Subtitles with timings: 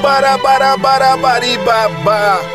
[0.00, 1.90] Barabarabarabariba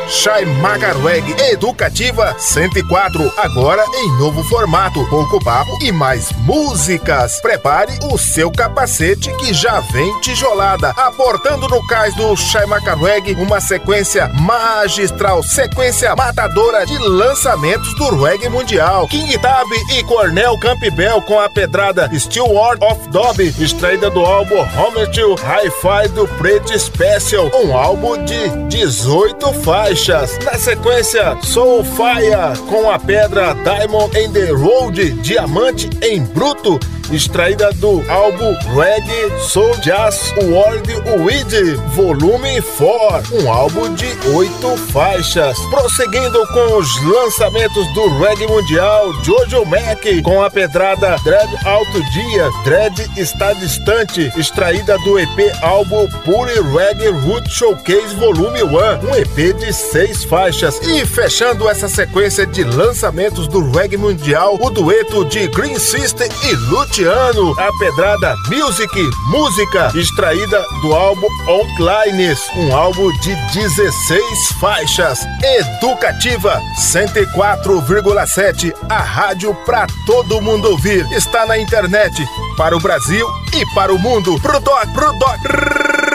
[0.08, 5.06] Shai Magarweg Educativa 104 Agora em novo formato.
[5.08, 7.40] Pouco papo e mais músicas.
[7.40, 13.60] Prepare o seu capacete que já vem tijolada Aportando no cais do Shai Magarweg Uma
[13.60, 19.06] sequência magistral Sequência matadora de lançamentos do reggae mundial.
[19.06, 25.08] King Tab e Cornel Campbell Com a pedrada Steward of Dobby Extraída do álbum Homer
[25.08, 30.38] Hi-Fi do Pretty Special Um álbum de 18 faixas.
[30.38, 37.72] Na sequência, Soul Fire com a pedra Diamond in the Road, Diamante em Bruto extraída
[37.74, 40.92] do álbum Reggae Soul Jazz World
[41.22, 45.58] Weed Volume 4, um álbum de oito faixas.
[45.70, 52.50] Prosseguindo com os lançamentos do reggae mundial, Jojo Mac com a pedrada Dread Alto Dia,
[52.64, 55.28] Dread está distante, extraída do EP
[55.62, 58.68] álbum Pure Reggae Root Showcase Volume 1,
[59.08, 60.80] um EP de seis faixas.
[60.82, 66.54] E fechando essa sequência de lançamentos do reggae mundial, o dueto de Green System e
[66.54, 74.22] Lute ano, a pedrada Music, música, extraída do álbum Outlines, um álbum de 16
[74.60, 75.20] faixas.
[75.42, 81.06] Educativa 104,7, a rádio para todo mundo ouvir.
[81.12, 82.14] Está na internet,
[82.56, 84.38] para o Brasil e para o mundo.
[84.40, 86.07] Pro doc, pro doc.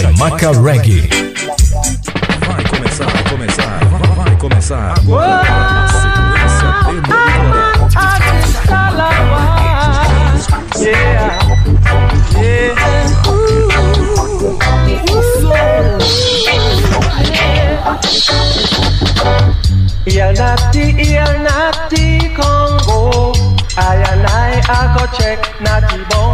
[0.00, 1.08] Chaimaca Reggae.
[2.46, 5.86] Vai começar, vai começar, vai, vai começar agora.
[5.86, 6.68] Sequência
[10.76, 11.38] Yeah,
[12.40, 12.74] yeah.
[22.34, 23.32] Congo.
[23.76, 26.33] I and I, I go check Natty Bongo.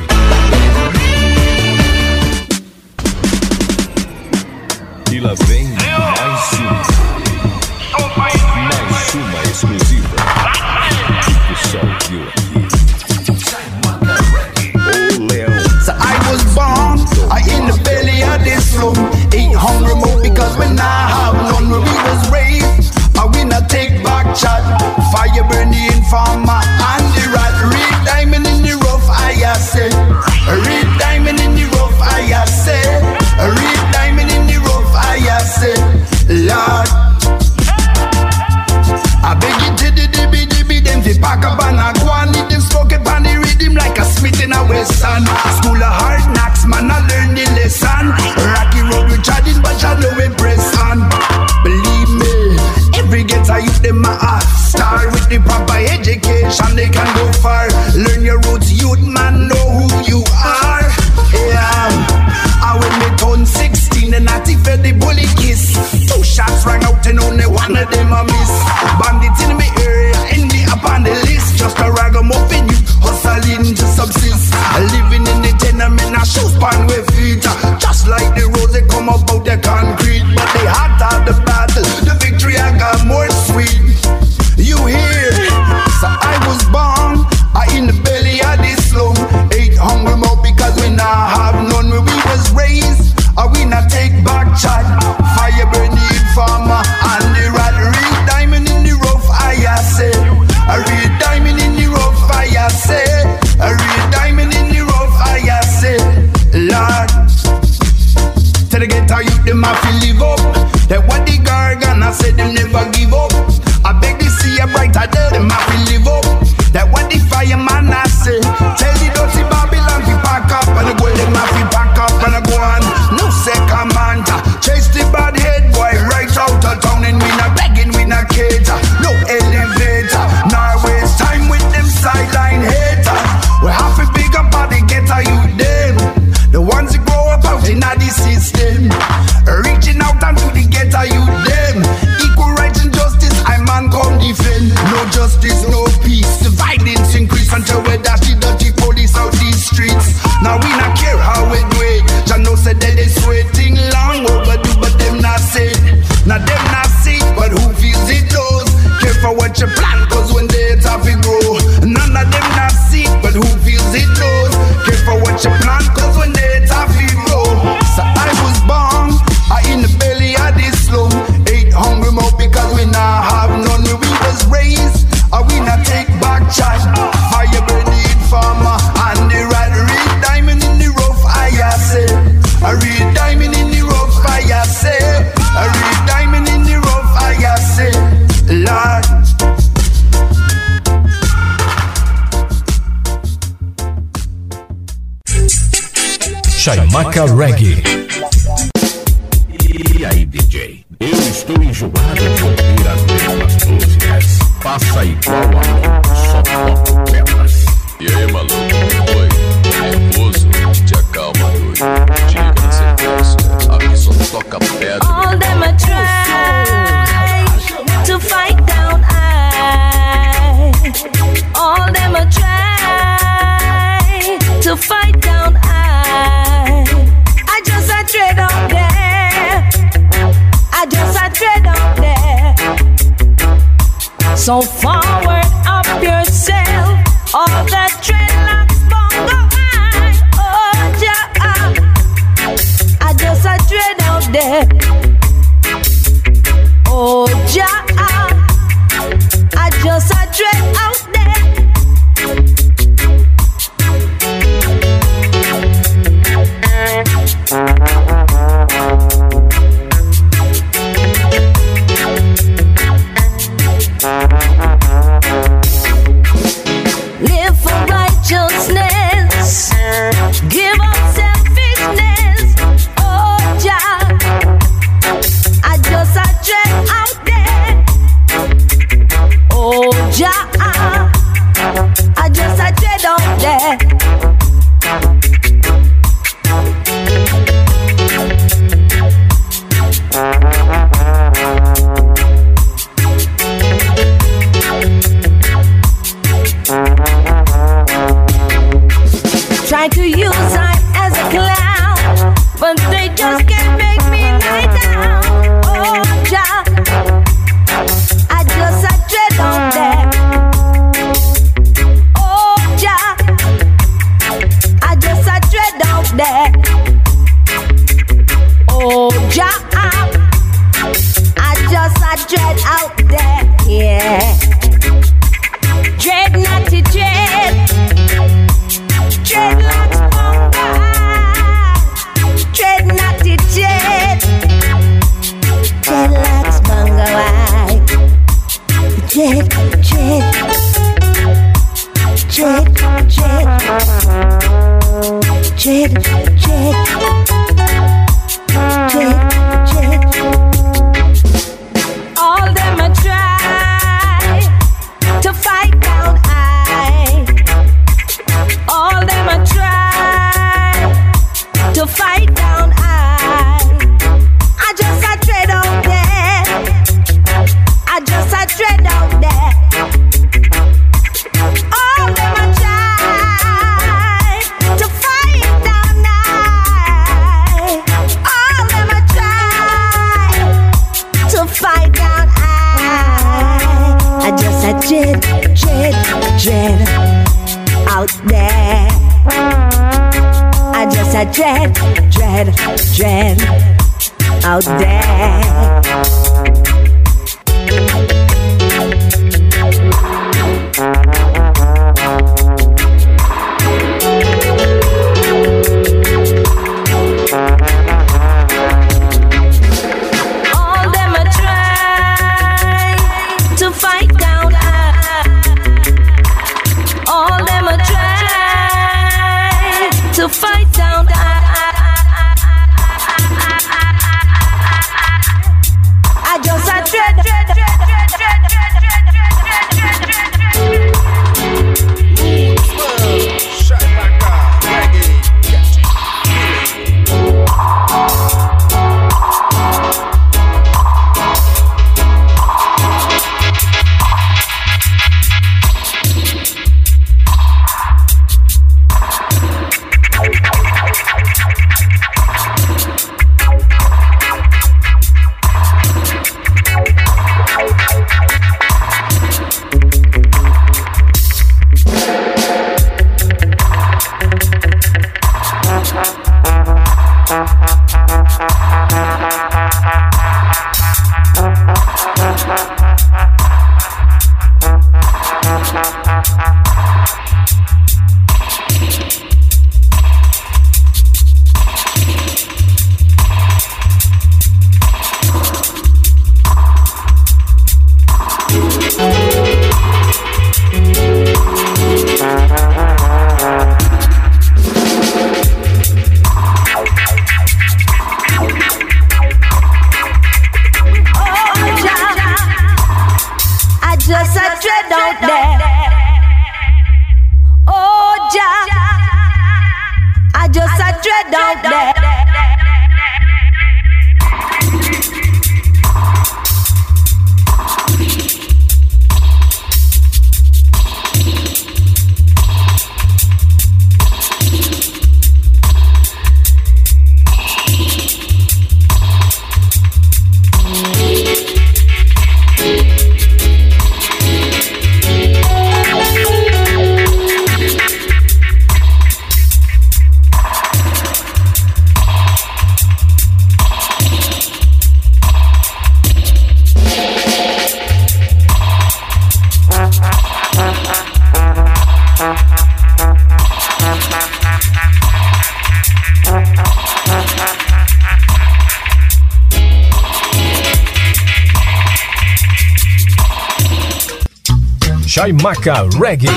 [565.51, 566.29] Chaimaca Reggae.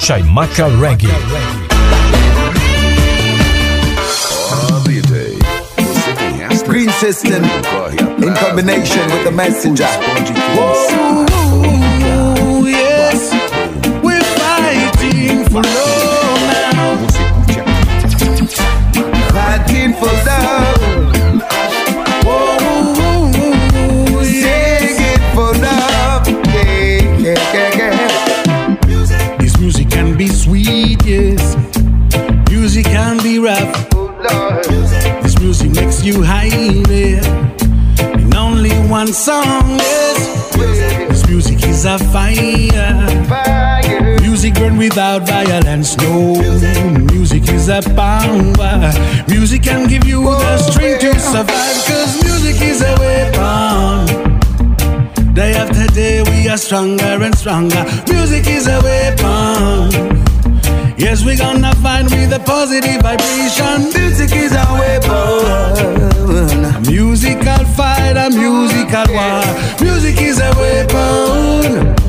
[0.00, 1.08] Chaimaca Reggae.
[6.66, 9.86] Green system in combination with the messenger.
[10.56, 11.31] Whoa,
[44.82, 45.96] without violence.
[45.98, 46.34] No,
[47.12, 48.92] music is a power.
[49.28, 51.78] Music can give you the oh, strength to survive.
[51.86, 54.06] Cause music is a weapon.
[55.34, 57.84] Day after day, we are stronger and stronger.
[58.08, 60.18] Music is a weapon.
[60.98, 63.84] Yes, we're gonna find with a positive vibration.
[63.94, 65.74] Music is a weapon.
[66.64, 69.44] A musical fight, a musical war.
[69.80, 72.01] Music is a weapon.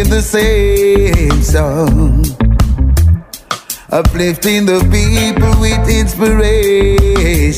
[0.00, 2.24] Singing the same song.
[3.90, 7.48] Uplifting the people with inspiration.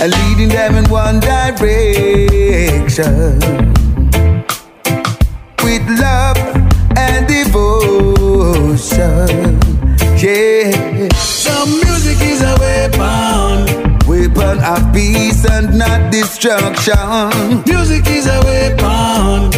[0.00, 2.38] And leading them in one direction.
[5.64, 6.38] With love
[6.96, 7.68] and devotion.
[10.18, 13.37] Yeah, some music is a weapon
[14.68, 16.94] of peace and not destruction.
[17.66, 19.50] Music is a weapon.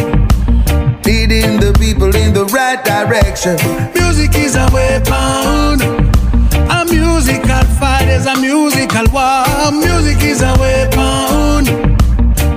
[1.03, 3.57] Leading the people in the right direction.
[3.93, 5.81] Music is a weapon.
[6.77, 9.71] A musical fight is a musical war.
[9.71, 11.61] Music is a weapon.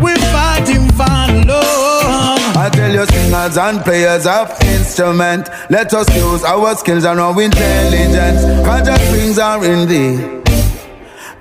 [0.01, 1.19] We're fighting for
[1.51, 2.57] love.
[2.57, 7.43] I tell you, singers and players of instrument, let us use our skills and our
[7.43, 8.43] intelligence.
[8.64, 10.14] Cause the strings are in thee,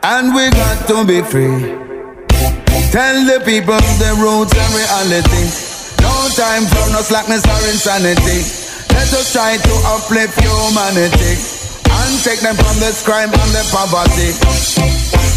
[0.03, 1.79] and we got to be free.
[2.91, 5.47] Tell the people the roots and reality.
[6.03, 8.43] No time for no slackness or insanity.
[8.91, 11.39] Let us try to uplift humanity
[11.87, 14.35] and take them from this crime and the poverty.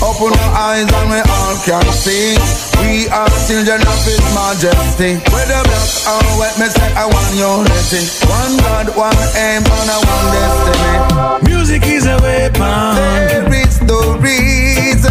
[0.05, 2.37] Open our eyes and we all can see
[2.85, 8.05] We are children of His Majesty Whether black or white, me say I want unity
[8.29, 15.11] One God, one aim, and a one destiny Music is a weapon Is no reason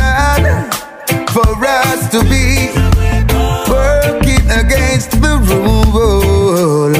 [1.29, 2.71] For us to be
[3.69, 6.93] Working against the rule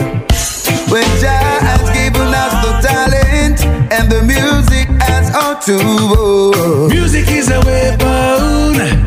[0.92, 7.50] When Jah has given us the talent And the music as our tool Music is
[7.50, 9.05] a weapon.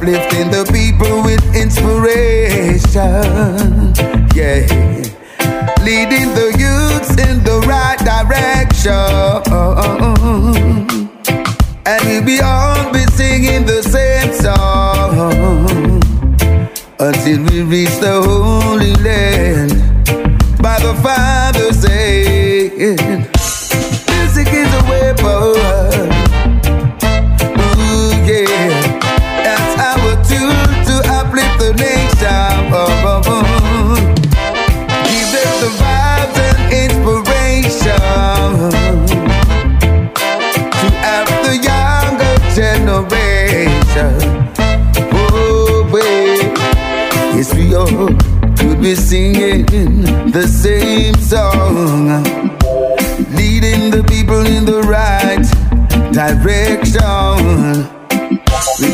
[0.00, 2.88] Uplifting the people with inspiration.
[4.34, 4.64] Yeah.
[5.84, 8.94] Leading the youths in the right direction.
[11.84, 16.00] And we'll be all be singing the same song
[16.98, 19.72] until we reach the holy land
[20.62, 21.39] by the Father's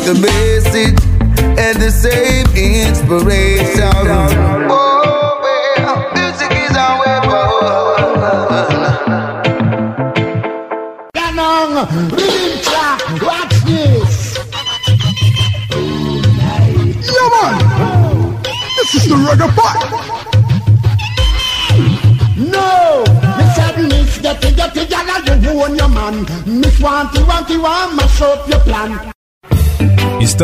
[0.07, 0.46] the message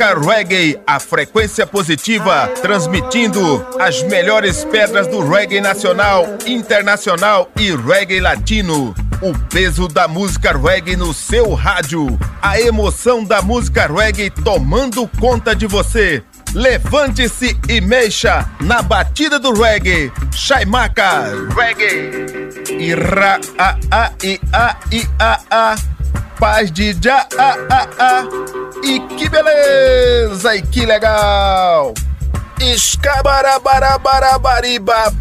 [0.00, 8.18] Chaimaca Reggae, a frequência positiva, transmitindo as melhores pedras do reggae nacional, internacional e reggae
[8.18, 8.94] latino.
[9.20, 12.18] O peso da música reggae no seu rádio.
[12.40, 16.22] A emoção da música reggae tomando conta de você.
[16.54, 20.10] Levante-se e mexa na batida do reggae.
[20.32, 22.82] Chaimaca Reggae.
[22.82, 25.76] Ira a a i a i a a.
[26.38, 28.59] Paz de já a a a.
[28.82, 30.56] E que beleza!
[30.56, 31.92] E que legal!
[32.60, 35.12] Escabarabarabarabariba,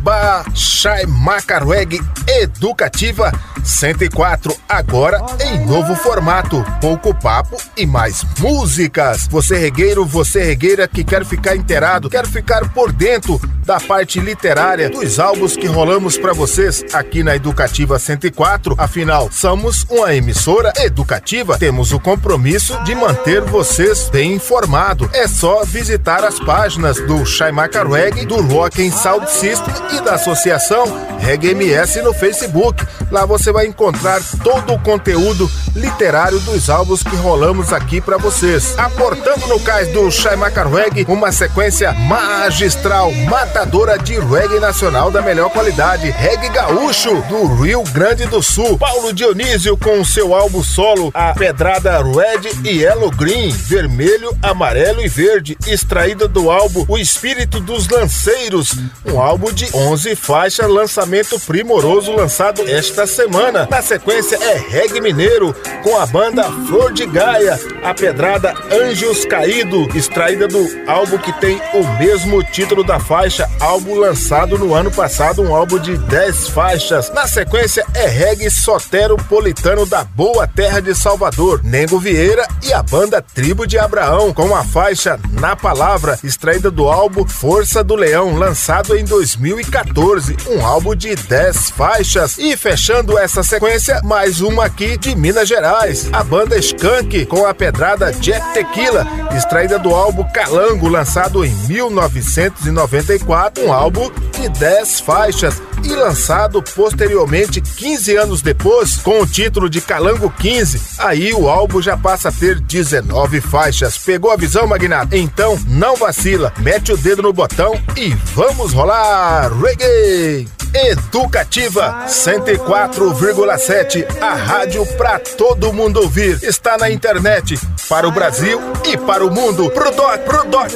[0.53, 3.31] Chaimaca Reggae Educativa
[3.63, 6.63] 104, agora em novo formato.
[6.81, 9.27] Pouco papo e mais músicas.
[9.27, 14.89] Você regueiro, você regueira que quer ficar inteirado, quer ficar por dentro da parte literária
[14.89, 18.73] dos álbuns que rolamos para vocês aqui na Educativa 104.
[18.77, 25.07] Afinal, somos uma emissora educativa, temos o compromisso de manter vocês bem informados.
[25.13, 30.15] É só visitar as páginas do Chaimaca Reggae, do Rock and Sound System e da
[30.15, 30.85] Associação
[31.19, 32.83] Reggae MS no Facebook.
[33.11, 38.77] Lá você vai encontrar todo o conteúdo literário dos álbuns que rolamos aqui para vocês.
[38.77, 45.49] Aportando no cais do Shaimaka Reggae uma sequência magistral, matadora de reggae nacional da melhor
[45.49, 48.77] qualidade, reggae gaúcho do Rio Grande do Sul.
[48.77, 55.07] Paulo Dionísio com seu álbum solo, a Pedrada Red e Yellow Green, vermelho, amarelo e
[55.07, 62.11] verde, extraída do álbum O Espírito dos Lanceiros, um álbum de 11 faixas, lançamento primoroso
[62.15, 63.38] lançado esta semana.
[63.71, 69.87] Na sequência é reggae mineiro com a banda Flor de Gaia, a pedrada Anjos Caído,
[69.95, 75.41] extraída do álbum que tem o mesmo título da faixa, álbum lançado no ano passado,
[75.41, 77.09] um álbum de 10 faixas.
[77.13, 83.21] Na sequência é reggae soteropolitano da boa terra de Salvador, Nengo Vieira e a banda
[83.21, 88.97] Tribo de Abraão, com a faixa Na Palavra, extraída do álbum Força do Leão, lançado
[88.97, 92.37] em 2014, um álbum de 10 faixas.
[92.37, 97.53] E fechando essa sequência, mais uma aqui de Minas Gerais, a banda Skank com a
[97.53, 99.05] pedrada Jack Tequila,
[99.37, 107.61] extraída do álbum Calango, lançado em 1994, um álbum de 10 faixas e lançado posteriormente
[107.61, 110.81] 15 anos depois com o título de Calango 15.
[110.97, 113.97] Aí o álbum já passa a ter 19 faixas.
[113.97, 115.15] Pegou a visão, Magnata?
[115.15, 120.58] Então não vacila, mete o dedo no botão e vamos rolar reggae!
[120.73, 126.37] Educativa 104,7, a rádio para todo mundo ouvir.
[126.43, 129.69] Está na internet para o Brasil e para o mundo.
[129.71, 130.69] Pro doc, pro doc.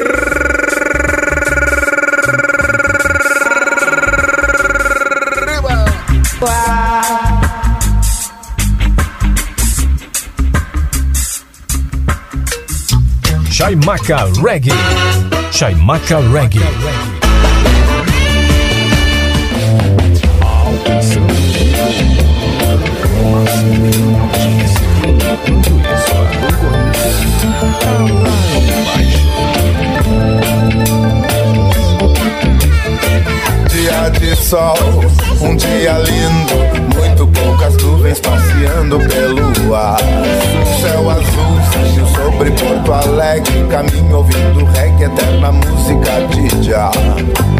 [13.51, 14.71] Chaimaca Reggae.
[15.51, 17.22] Chaimaca Reggae.
[20.93, 21.33] Dia
[34.19, 34.75] de sol,
[35.41, 39.97] um dia lindo, muito poucas nuvens passeando pelo ar.
[40.81, 46.91] Céu azul, cinho sobre Porto Alegre, caminho ouvindo reggae, eterna música de já.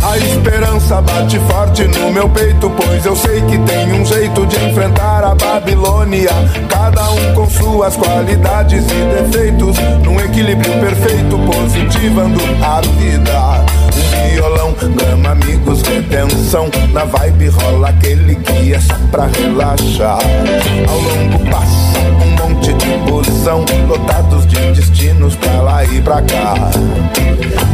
[0.03, 4.57] A esperança bate forte no meu peito, pois eu sei que tem um jeito de
[4.65, 6.31] enfrentar a Babilônia.
[6.69, 13.82] Cada um com suas qualidades e defeitos, num equilíbrio perfeito, positivando a vida.
[14.31, 16.69] Violão, grama, amigos, redenção.
[16.93, 20.19] Na vibe rola aquele que é só pra relaxar.
[20.87, 26.71] Ao longo passa um monte de busão, lotados de destinos pra lá e pra cá.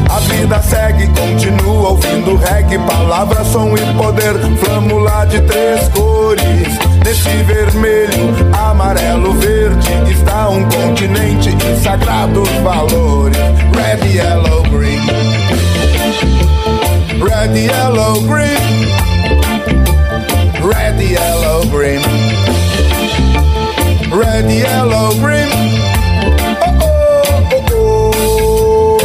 [0.09, 4.33] A vida segue, continua ouvindo reggae, palavra, som e poder.
[4.57, 13.37] Flâmula de três cores, nesse vermelho, amarelo, verde, está um continente e sagrados valores.
[13.75, 15.18] Red, yellow, green.
[17.21, 18.57] Red, yellow, green.
[20.63, 22.01] Red, yellow, green.
[24.09, 25.49] Red, yellow, green.
[26.61, 28.99] Oh, oh, oh, oh.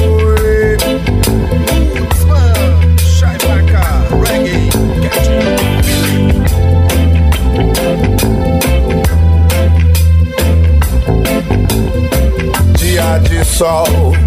[4.22, 4.74] Reggae.
[13.64, 14.23] Um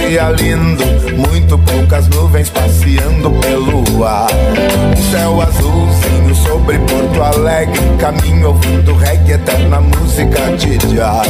[0.00, 0.84] dia lindo,
[1.16, 4.28] muito poucas nuvens passeando pelo ar.
[4.92, 11.22] Um céu azulzinho sobre Porto Alegre, caminho ouvindo reggae, eterna música de já.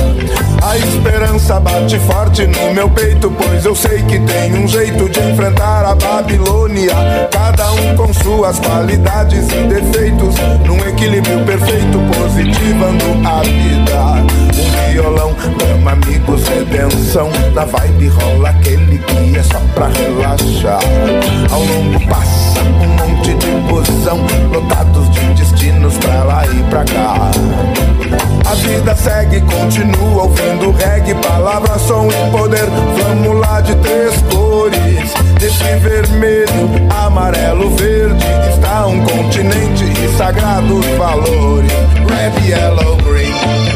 [0.62, 5.20] A esperança bate forte no meu peito, pois eu sei que tem um jeito de
[5.20, 6.94] enfrentar a Babilônia.
[7.30, 10.34] Cada um com suas qualidades e defeitos,
[10.66, 14.55] num equilíbrio perfeito, positivando a vida.
[14.96, 15.36] Violão,
[15.74, 17.28] ama amigos, redenção.
[17.52, 20.80] Na vibe rola aquele que é só pra relaxar.
[21.52, 24.18] Ao longo passa um monte de busão,
[24.50, 27.30] lotados de destinos pra lá e pra cá.
[28.50, 32.64] A vida segue, continua ouvindo reggae, palavra, som e poder.
[32.96, 36.70] Vamos lá de três cores, nesse vermelho,
[37.04, 41.72] amarelo, verde, está um continente e sagrados valores.
[42.08, 43.75] Red, yellow, green.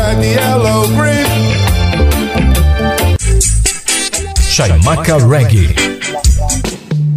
[0.00, 1.28] Red, yellow, green.
[4.40, 5.74] Chaimaca Reggae.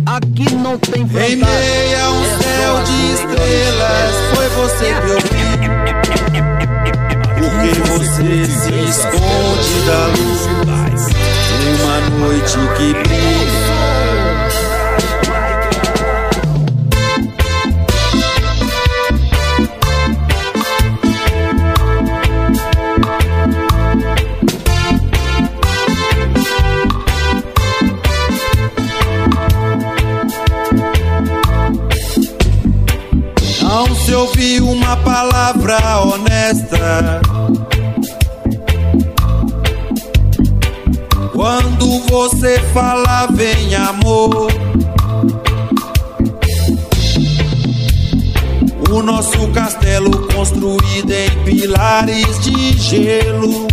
[0.06, 5.48] Aqui não tem Em meio a um céu de estrelas, foi você que eu vi.
[7.40, 10.42] Porque você se esconde da luz
[11.62, 13.63] em uma noite que brilha.
[33.76, 37.20] Não se ouviu uma palavra honesta.
[41.34, 44.52] Quando você fala, vem amor.
[48.92, 53.68] O nosso castelo construído em pilares de gelo.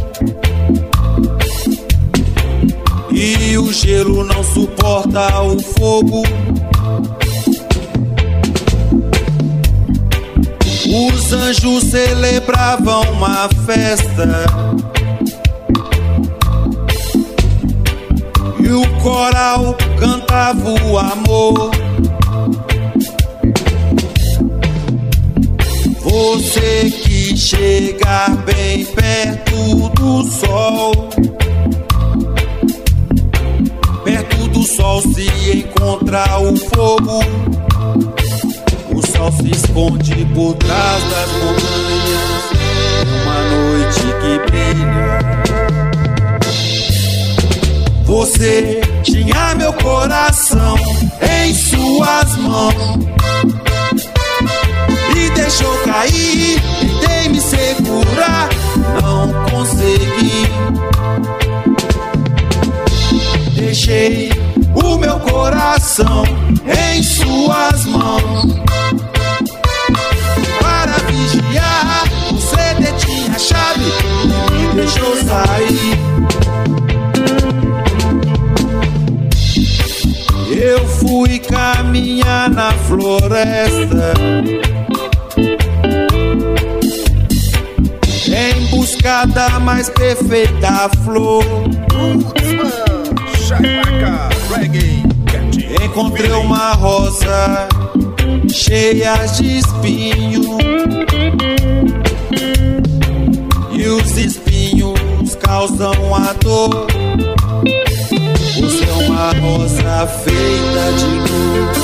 [3.13, 6.23] E o gelo não suporta o fogo.
[10.93, 14.45] Os anjos celebravam uma festa.
[18.59, 21.71] E o coral cantava o amor.
[26.01, 31.09] Você que chega bem perto do sol.
[34.03, 37.21] Perto do sol se encontra o fogo.
[39.21, 42.43] Sol se esconde por trás das montanhas.
[43.21, 45.11] Uma noite que brilha.
[48.07, 50.75] Você tinha meu coração
[51.21, 53.05] em suas mãos
[55.15, 56.59] e deixou cair.
[56.81, 58.49] Tentei me segurar,
[59.03, 60.49] não consegui.
[63.55, 64.31] Deixei
[64.75, 66.25] o meu coração
[66.65, 68.61] em suas mãos
[71.31, 72.05] vigiar.
[72.33, 73.85] Você detinha a chave
[74.23, 75.99] e me deixou sair.
[80.51, 84.15] Eu fui caminhar na floresta
[88.27, 91.45] em busca da mais perfeita flor.
[95.83, 97.69] Encontrei uma rosa
[98.49, 100.80] cheia de espinho
[103.91, 106.87] os espinhos causam a dor.
[108.61, 111.77] Você é uma rosa feita de luz,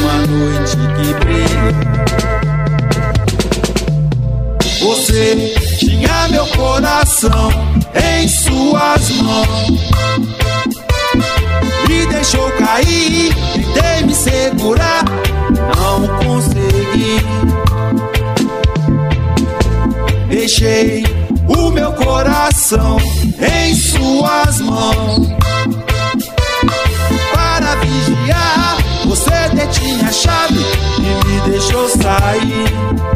[0.00, 1.74] uma noite que brilha.
[4.80, 7.50] Você tinha meu coração
[7.94, 9.80] em suas mãos
[11.90, 13.34] e deixou cair.
[13.74, 15.04] Tentei me segurar,
[15.76, 17.45] não consegui.
[20.46, 21.02] Deixei
[21.48, 22.98] o meu coração
[23.40, 25.26] em suas mãos
[27.34, 28.76] para vigiar.
[29.06, 30.64] Você detinha a chave
[30.98, 33.15] e me deixou sair.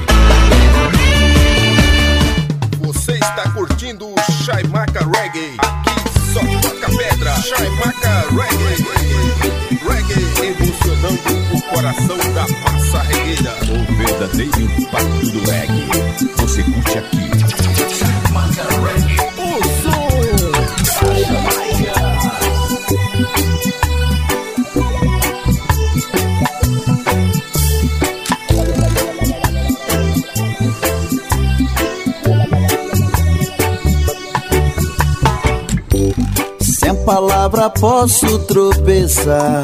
[37.21, 39.61] Palavra posso tropeçar,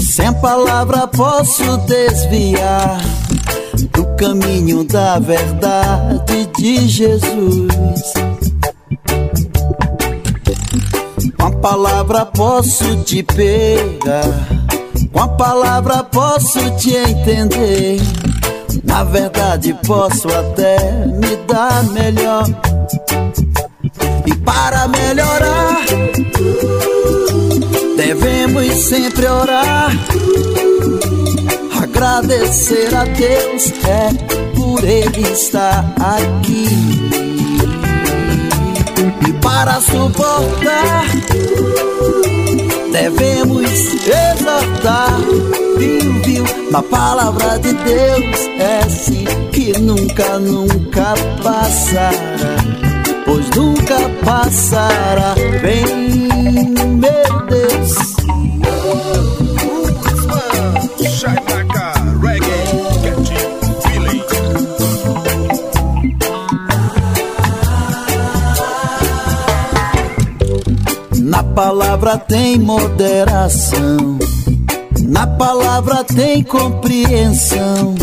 [0.00, 2.98] sem palavra posso desviar
[3.92, 8.12] do caminho da verdade de Jesus.
[11.38, 14.48] Com a palavra posso te pegar,
[15.12, 18.00] com a palavra posso te entender.
[18.82, 22.44] Na verdade, posso até me dar melhor.
[24.26, 25.84] E para melhorar,
[28.06, 29.92] devemos sempre orar.
[31.80, 36.66] Agradecer a Deus é por Ele estar aqui.
[39.28, 41.04] E para suportar,
[42.90, 45.20] devemos exortar.
[45.78, 52.81] Viu, viu, Na palavra de Deus é assim que nunca, nunca passará.
[53.54, 55.34] Nunca passará.
[55.60, 58.12] Vem, meu Deus.
[71.20, 74.18] Na palavra tem moderação.
[75.02, 77.94] Na palavra tem compreensão.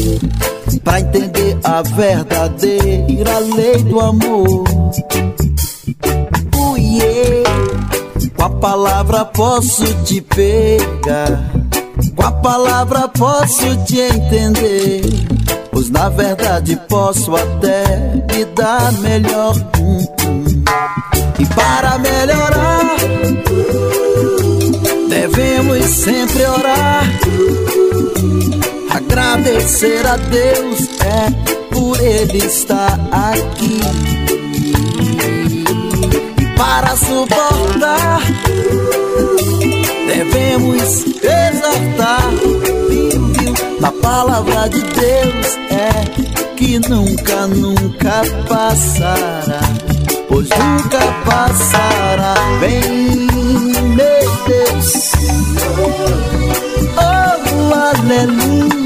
[0.83, 4.78] Pra entender a verdadeira lei do amor.
[8.39, 11.51] Com a palavra posso te pegar.
[12.15, 15.01] Com a palavra posso te entender.
[15.69, 17.83] Pois na verdade posso até
[18.31, 19.53] me dar melhor.
[19.77, 20.63] Hum, hum.
[21.37, 22.95] E para melhorar,
[25.09, 27.03] devemos sempre orar.
[28.95, 34.48] Agradecer a Deus é por Ele estar aqui.
[36.59, 38.19] Para suportar,
[40.07, 41.05] devemos
[42.89, 43.53] viu?
[43.79, 49.61] Na palavra de Deus é que nunca, nunca passará.
[50.27, 52.33] Pois nunca passará.
[52.59, 53.27] Vem,
[53.95, 55.13] meu Deus.
[56.97, 58.78] Oh, aleluia.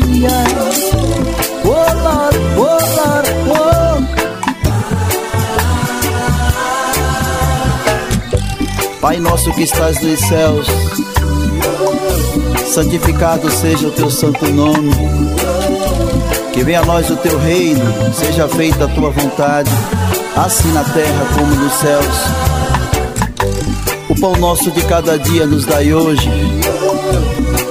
[9.04, 10.66] Pai nosso que estás nos céus,
[12.66, 14.92] santificado seja o teu santo nome.
[16.54, 17.84] Que venha a nós o teu reino,
[18.14, 19.70] seja feita a tua vontade,
[20.38, 22.16] assim na terra como nos céus.
[24.08, 26.30] O pão nosso de cada dia nos dai hoje.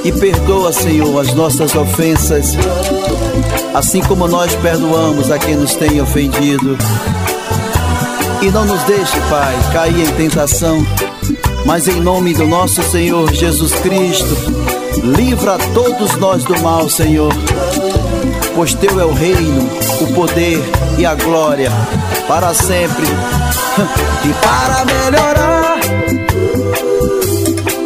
[0.04, 2.58] E perdoa, Senhor, as nossas ofensas,
[3.72, 6.76] assim como nós perdoamos a quem nos tem ofendido.
[8.42, 10.84] E não nos deixe, Pai, cair em tentação,
[11.64, 14.36] mas em nome do nosso Senhor Jesus Cristo,
[15.16, 17.32] livra todos nós do mal, Senhor.
[18.52, 19.70] Pois teu é o reino,
[20.00, 20.60] o poder
[20.98, 21.70] e a glória
[22.26, 23.06] para sempre.
[24.24, 25.80] E para melhorar,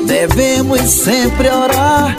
[0.06, 2.16] devemos sempre orar.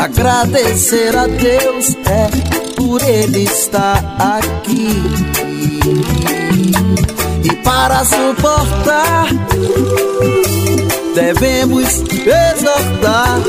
[0.00, 2.28] Agradecer a Deus é
[2.76, 5.02] por Ele estar aqui.
[7.68, 9.26] Para suportar,
[11.14, 13.40] devemos exortar.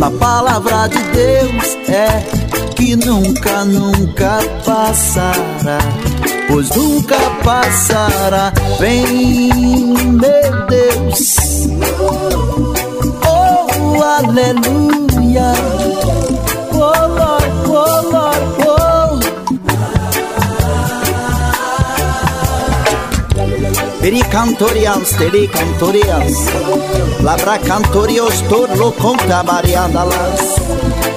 [0.00, 2.24] Na palavra de Deus é
[2.74, 5.78] que nunca, nunca passará.
[6.48, 8.52] Pois nunca passará.
[8.80, 11.36] Vem, meu Deus.
[13.24, 15.52] Oh, aleluia.
[16.72, 18.21] Oh, oh, Lord, oh.
[24.02, 26.34] Pericantorians, telecantorians,
[27.22, 30.56] labracantorios, torlo conta variandalas,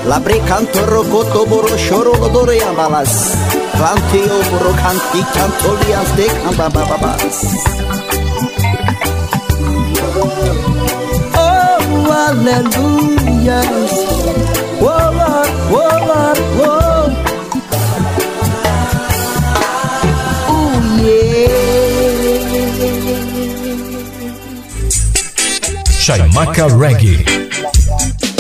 [0.08, 3.34] labricantorro cotoboro choro lodoriambalas,
[3.76, 7.36] planteo boro canti cantorians de cambababas.
[11.36, 13.62] Oh, aleluia,
[14.80, 16.40] oh Lord, oh Lord.
[16.62, 16.95] Oh,
[26.06, 27.26] Chaimaca Reggae.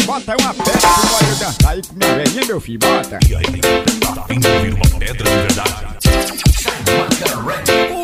[0.05, 3.17] Bota uma pedra pro nós dançar aí com minha velhinha, meu filho, bota.
[3.27, 3.43] E aí,
[4.03, 5.73] tá vindo ouvir uma pedra de verdade?
[6.85, 7.94] Funk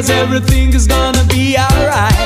[0.00, 2.19] Cause everything is gonna be alright.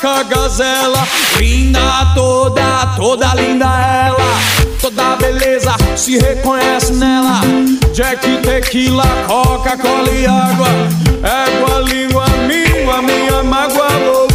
[0.00, 1.06] Macaca, gazela.
[1.38, 4.16] Linda toda, toda linda ela.
[4.80, 7.40] Toda beleza se reconhece nela.
[7.92, 10.68] Jack, tequila, Coca-Cola e água.
[11.22, 14.29] Égua, língua, míngua, minha mágoa oh,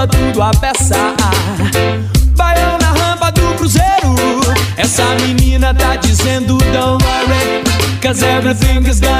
[0.00, 1.14] Bamba, tudo a peça.
[2.36, 4.14] Baião na rampa do cruzeiro
[4.76, 7.62] Essa menina tá dizendo don't worry
[8.00, 9.19] Cause everything is gonna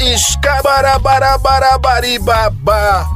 [0.00, 2.50] Escabarabarabarabariba,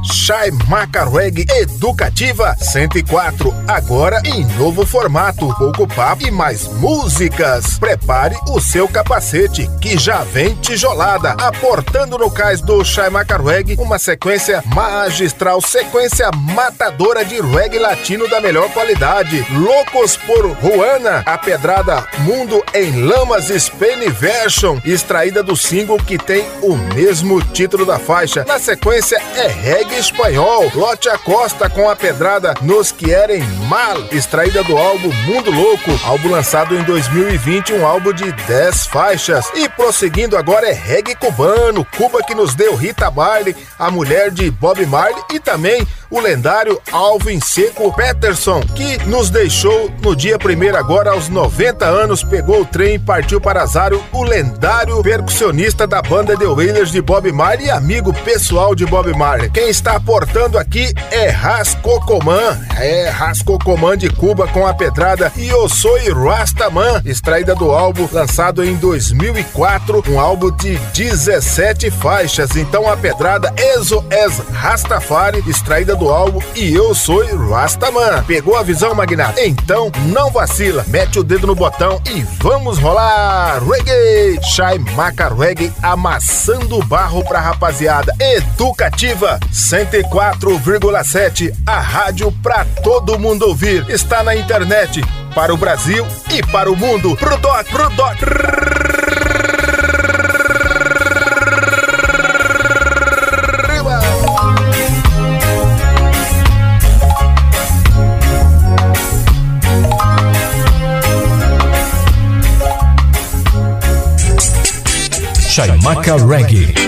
[0.03, 7.79] Shai Maca Reggae Educativa 104, agora em novo formato, pouco papo e mais músicas.
[7.79, 13.77] Prepare o seu capacete que já vem tijolada, aportando no cais do Shai Maca Reggae
[13.79, 19.43] uma sequência magistral, sequência matadora de reggae latino da melhor qualidade.
[19.49, 26.45] Loucos por Juana, a pedrada Mundo em Lamas Spain Version, extraída do single que tem
[26.61, 28.45] o mesmo título da faixa.
[28.47, 34.77] Na sequência é reggae espanhol, Lote Acosta com a pedrada Nos Querem Mal, extraída do
[34.77, 39.45] álbum Mundo Louco, álbum lançado em 2020, um álbum de 10 faixas.
[39.55, 44.49] E prosseguindo agora é reggae cubano, Cuba que nos deu Rita Marley, a mulher de
[44.51, 50.77] Bob Marley e também o lendário Alvin Seco Peterson, que nos deixou no dia primeiro
[50.77, 56.01] agora aos 90 anos, pegou o trem e partiu para Azaro, o lendário percussionista da
[56.01, 59.51] banda The Williams de Bob Marley e amigo pessoal de Bob Marley.
[59.51, 65.69] Quem está aportando aqui é Rascocoman, é Rascocoman de Cuba com a pedrada e eu
[65.69, 65.95] sou
[66.25, 72.55] Rastaman, extraída do álbum lançado em 2004, um álbum de 17 faixas.
[72.55, 78.23] Então a pedrada Ezo Es Rastafari, extraída do álbum E Eu sou Rastaman.
[78.25, 79.39] Pegou a visão, Magnata?
[79.45, 83.61] Então não vacila, mete o dedo no botão e vamos rolar!
[83.63, 84.39] Reggae!
[84.55, 88.13] Shai Maca Reggae amassando Passando barro pra rapaziada.
[88.17, 91.53] Educativa 104,7.
[91.67, 93.85] A rádio pra todo mundo ouvir.
[93.89, 95.03] Está na internet.
[95.33, 97.17] Para o Brasil e para o mundo.
[97.17, 98.15] Pro Doc, pro Doc.
[115.85, 116.84] Maca Reggae.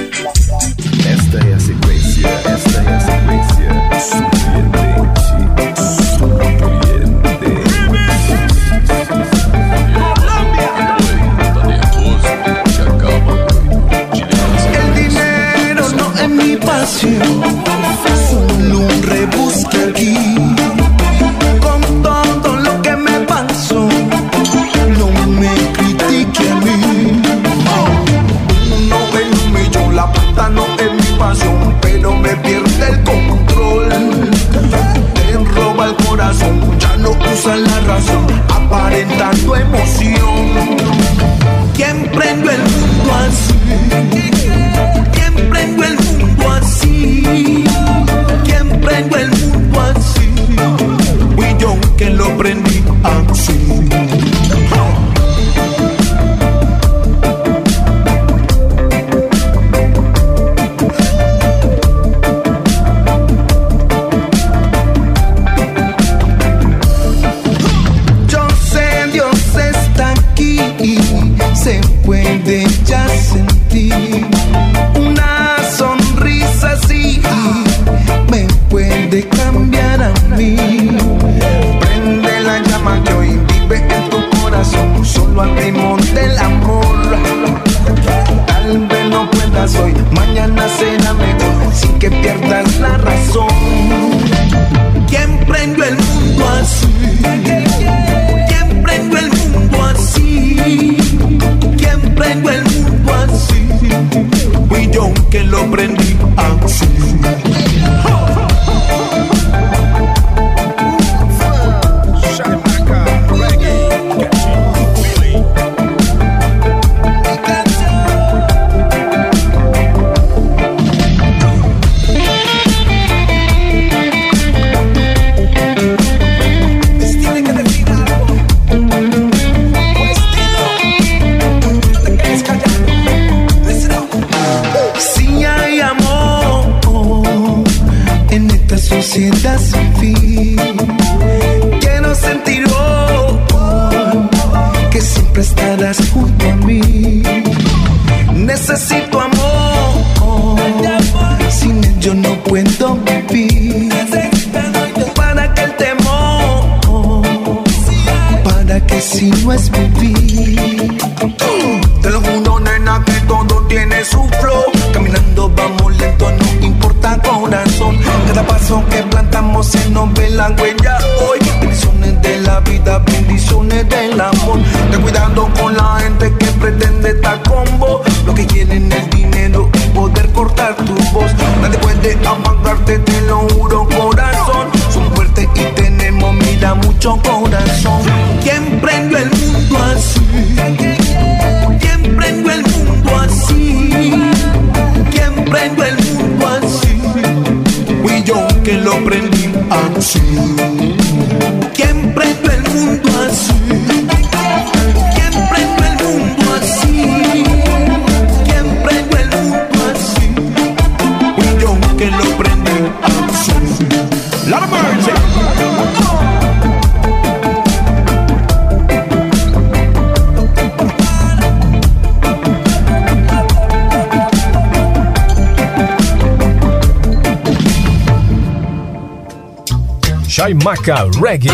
[230.48, 231.52] Chaimaca Reggae.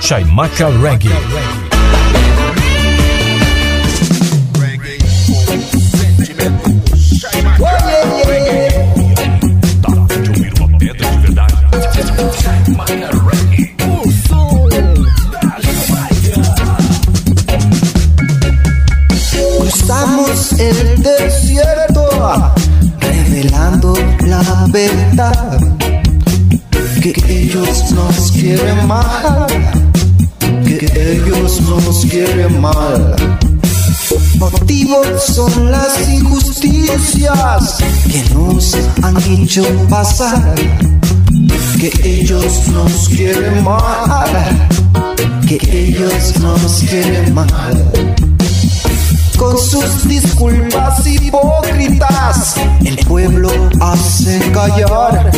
[0.00, 1.08] Chaimaca Reggae.
[19.60, 22.08] Cruzamos el desierto,
[22.98, 25.77] revelando la verdad.
[28.48, 29.46] Quieren mal,
[30.64, 33.14] que ellos nos quieren mal.
[34.38, 37.76] Motivos son las injusticias
[38.10, 40.54] que nos han hecho pasar.
[41.78, 44.68] Que ellos nos quieren mal,
[45.46, 47.92] que ellos nos quieren mal.
[49.36, 55.30] Con sus disculpas hipócritas, el pueblo hace callar.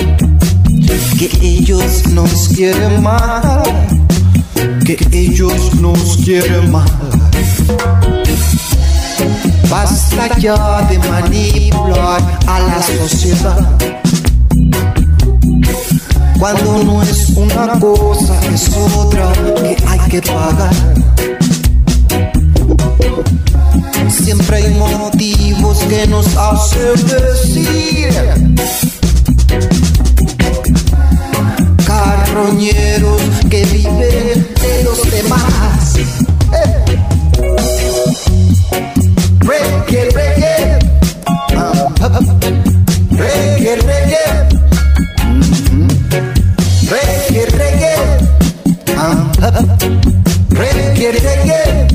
[1.19, 3.63] Que ellos nos quieren mal,
[4.85, 6.89] que ellos nos quieren mal.
[9.69, 13.79] Basta ya de manipular a la sociedad.
[16.39, 20.75] Cuando no es una cosa, es otra que hay que pagar.
[24.09, 28.11] Siempre hay motivos que nos hacen decir
[32.35, 33.21] Carroñeros
[33.51, 36.85] que viven de los demás Eh.
[39.41, 40.79] Reggae, reggae
[41.57, 41.89] Ah.
[43.11, 44.27] Reggae, reggae
[45.27, 45.89] Mhm.
[46.89, 47.95] Reggae, reggae
[48.97, 49.33] ah.
[50.51, 51.89] Reggae, reggae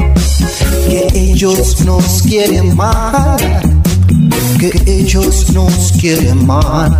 [0.90, 3.38] que ellos nos quieren mal,
[4.60, 6.92] que ellos nos quieren mal,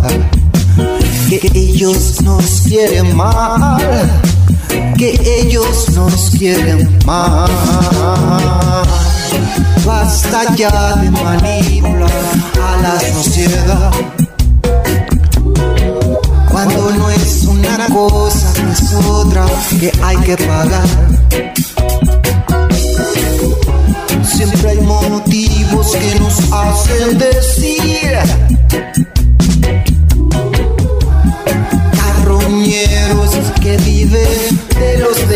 [1.28, 3.78] que ellos nos quieren mal,
[4.96, 7.50] que ellos nos quieren mal.
[9.84, 12.10] Basta ya de manipular
[12.62, 13.90] a la sociedad.
[16.48, 19.46] Cuando no es una cosa, es otra
[19.80, 20.88] que hay que pagar.
[24.24, 28.16] Siempre hay motivos que nos hacen decir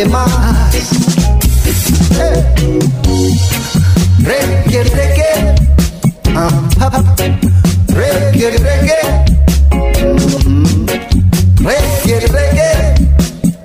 [0.01, 0.31] demás
[2.19, 2.43] Eh.
[4.25, 5.55] Reggae, reggae
[6.35, 6.49] Ah,
[6.81, 7.05] ah, ah.
[7.89, 9.01] Reggae, reggae.
[11.69, 12.73] Reggae, reggae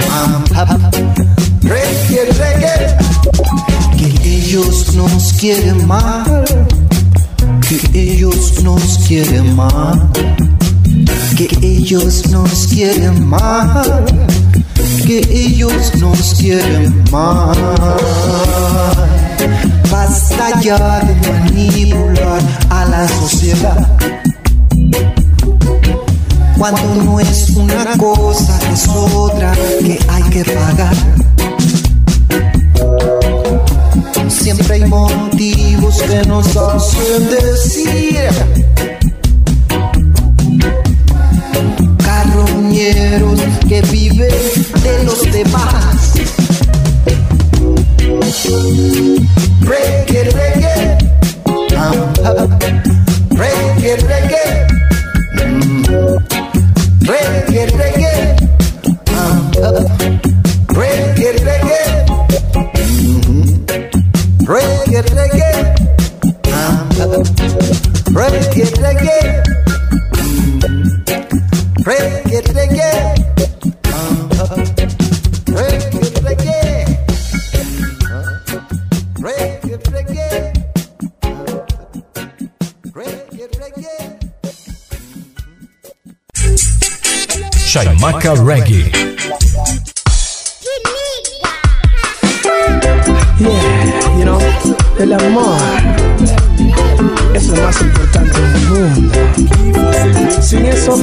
[0.09, 0.91] Ah, ah, ah.
[1.63, 2.75] Reggae, reggae
[3.97, 6.45] que ellos nos quieren mal,
[7.67, 10.09] que ellos nos quieren mal,
[11.38, 14.05] que ellos nos quieren mal,
[15.04, 17.56] que ellos nos quieren mal.
[19.91, 22.39] Basta ya de manipular
[22.70, 23.88] a la sociedad.
[26.58, 30.96] Cuando no es una cosa, es otra que hay que pagar.
[34.30, 38.64] Siempre hay motivos que nos hacen decir
[88.34, 88.91] Reggae.
[93.38, 94.39] Yeah, you know,
[94.97, 95.59] el amor
[97.36, 99.13] es lo más importante en el mundo.
[100.41, 100.97] Sin eso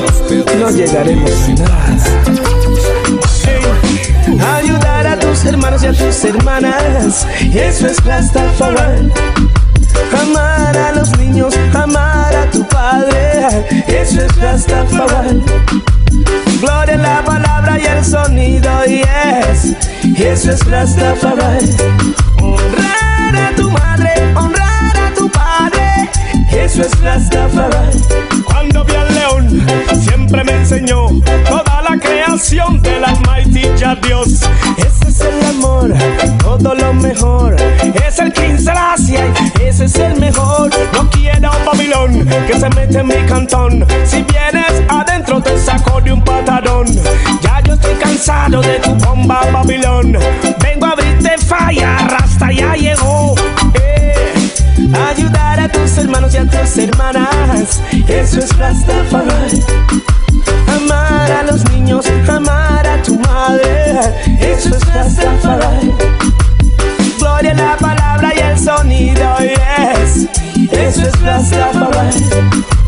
[0.59, 1.97] no llegaremos a nada.
[4.57, 9.13] Ayudar a tus hermanos y a tus hermanas, eso es Rastafari.
[10.21, 15.41] Amar a los niños, amar a tu padre, eso es Rastafari.
[16.63, 19.75] Gloria a la palabra y el sonido, yes,
[20.17, 21.75] eso es Rastafari.
[22.41, 26.09] Honrar a tu madre, honrar a tu padre,
[26.53, 27.99] eso es Rastafari.
[28.45, 29.67] Cuando vi al león,
[30.03, 31.09] siempre me enseñó
[31.49, 34.43] toda la creación del Almighty a Dios.
[35.13, 35.93] Es el amor,
[36.39, 37.57] todo lo mejor.
[38.07, 39.21] Es el King Selassie,
[39.63, 40.71] ese es el mejor.
[40.95, 43.87] No quiero Babilón que se mete en mi cantón.
[44.07, 46.87] Si vienes adentro te saco de un patadón.
[47.43, 50.17] Ya yo estoy cansado de tu bomba Babilón.
[50.61, 53.35] Vengo a abrirte falla, rasta ya llegó.
[53.75, 54.15] Eh,
[55.11, 57.83] ayudar a tus hermanos y a tus hermanas.
[58.09, 59.63] Eso es Rastafari.
[60.75, 62.07] Amar a los niños,
[64.65, 65.93] Eso es Rastafari.
[67.19, 70.29] Gloria la palabra y el sonido, yes.
[70.71, 72.25] Eso es Rastafari.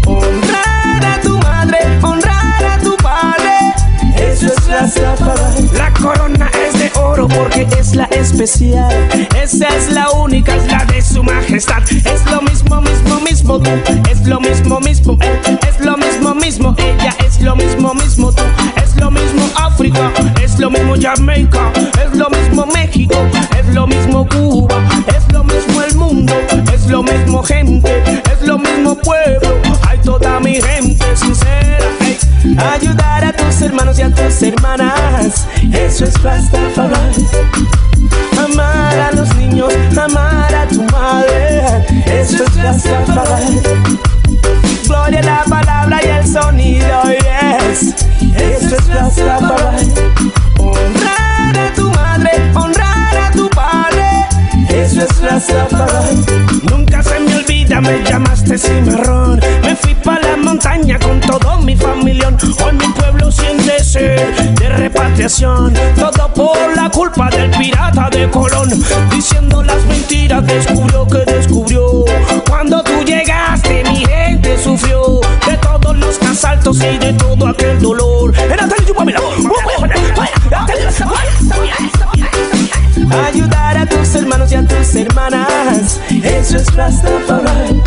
[0.06, 3.74] Honrar a tu madre, honrar a tu padre.
[4.16, 5.68] Eso es Rastafari.
[5.76, 8.94] La corona es de oro porque es la especial.
[9.34, 11.82] Esa es la única, es la de su majestad.
[11.90, 13.70] Es lo mismo, mismo, mismo tú.
[14.12, 15.58] Es lo mismo, mismo él.
[15.68, 17.12] Es lo mismo, mismo ella.
[17.26, 18.44] Es lo mismo, mismo tú.
[18.94, 20.12] Es lo mismo África.
[20.40, 21.72] Es lo mismo Jamaica.
[22.00, 23.16] Es lo mismo México.
[23.58, 24.76] Es lo mismo Cuba.
[25.08, 26.32] Es lo mismo el mundo.
[26.72, 28.22] Es lo mismo gente.
[28.32, 29.48] Es lo mismo pueblo.
[29.88, 31.88] Hay toda mi gente sincera.
[32.02, 32.56] ey.
[32.56, 35.48] Ayudar a tus hermanos y a tus hermanas.
[35.72, 36.94] Eso es Rastafari.
[38.38, 41.84] Amar a los niños, amar a tu madre.
[42.06, 44.13] Eso es Rastafari.
[44.94, 47.94] Gloria la palabra y el sonido, yes.
[48.36, 49.92] Eso es Rastafari.
[50.56, 54.06] Honrar a tu madre, honrar a tu padre.
[54.68, 56.24] Eso es Rastafari.
[56.70, 59.40] Nunca se me olvida, me llamaste cimarrón.
[59.62, 62.38] Me fui pa' la montaña con todo mi familión.
[62.64, 64.20] Hoy mi pueblo siente sed
[64.60, 65.74] de repatriación.
[65.96, 68.70] Todo por la culpa del pirata de Colón.
[69.10, 72.04] Diciendo las mentiras, descubrió que descubrió.
[72.48, 73.33] Cuando tú llegaste,
[76.34, 78.34] asaltos y de todo aquel dolor.
[83.26, 87.82] Ayudar a tus hermanos y a tus hermanas, eso es Rastafari.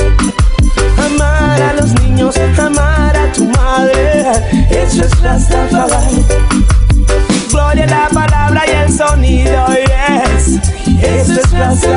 [1.06, 4.32] Amar a los niños, amar a tu madre,
[4.70, 6.26] eso es Rastafari.
[7.52, 10.60] Gloria a la palabra y el sonido, yes,
[11.02, 11.97] eso es Rastafari.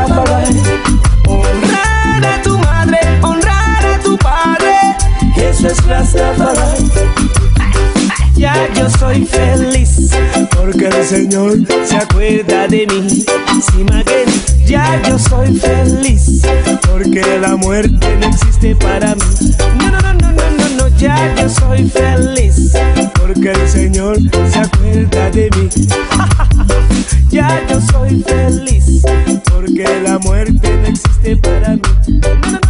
[8.35, 10.11] Ya yo soy feliz
[10.57, 13.25] porque el Señor se acuerda de mí.
[13.89, 14.29] Maguel,
[14.67, 16.43] ya yo soy feliz
[16.91, 19.23] porque la muerte no existe para mí.
[19.79, 22.73] No, no, no, no, no, no, no, ya yo soy feliz
[23.21, 24.19] porque el Señor
[24.51, 25.69] se acuerda de mí.
[27.31, 29.03] ya yo soy feliz
[29.45, 32.70] porque la muerte no existe para mí.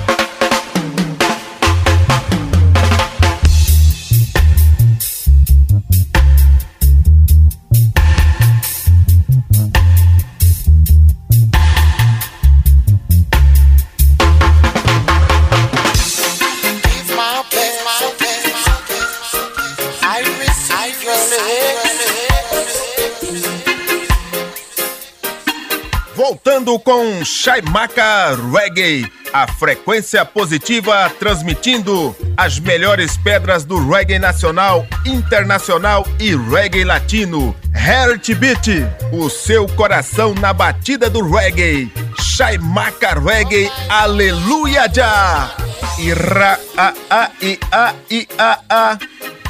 [26.91, 36.35] Com Chaimaca Reggae, a frequência positiva transmitindo as melhores pedras do reggae nacional, internacional e
[36.35, 37.55] reggae latino.
[37.73, 41.89] Heartbeat, o seu coração na batida do reggae.
[42.19, 45.49] Chaimaca Reggae, aleluia já!
[45.97, 48.99] Ira a a i a i a a,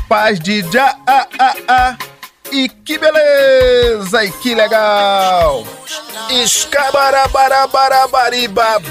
[0.08, 2.11] paz de já a a a.
[2.52, 4.26] E que beleza!
[4.26, 5.64] E que legal!
[6.30, 8.82] Escabarabarabarabariba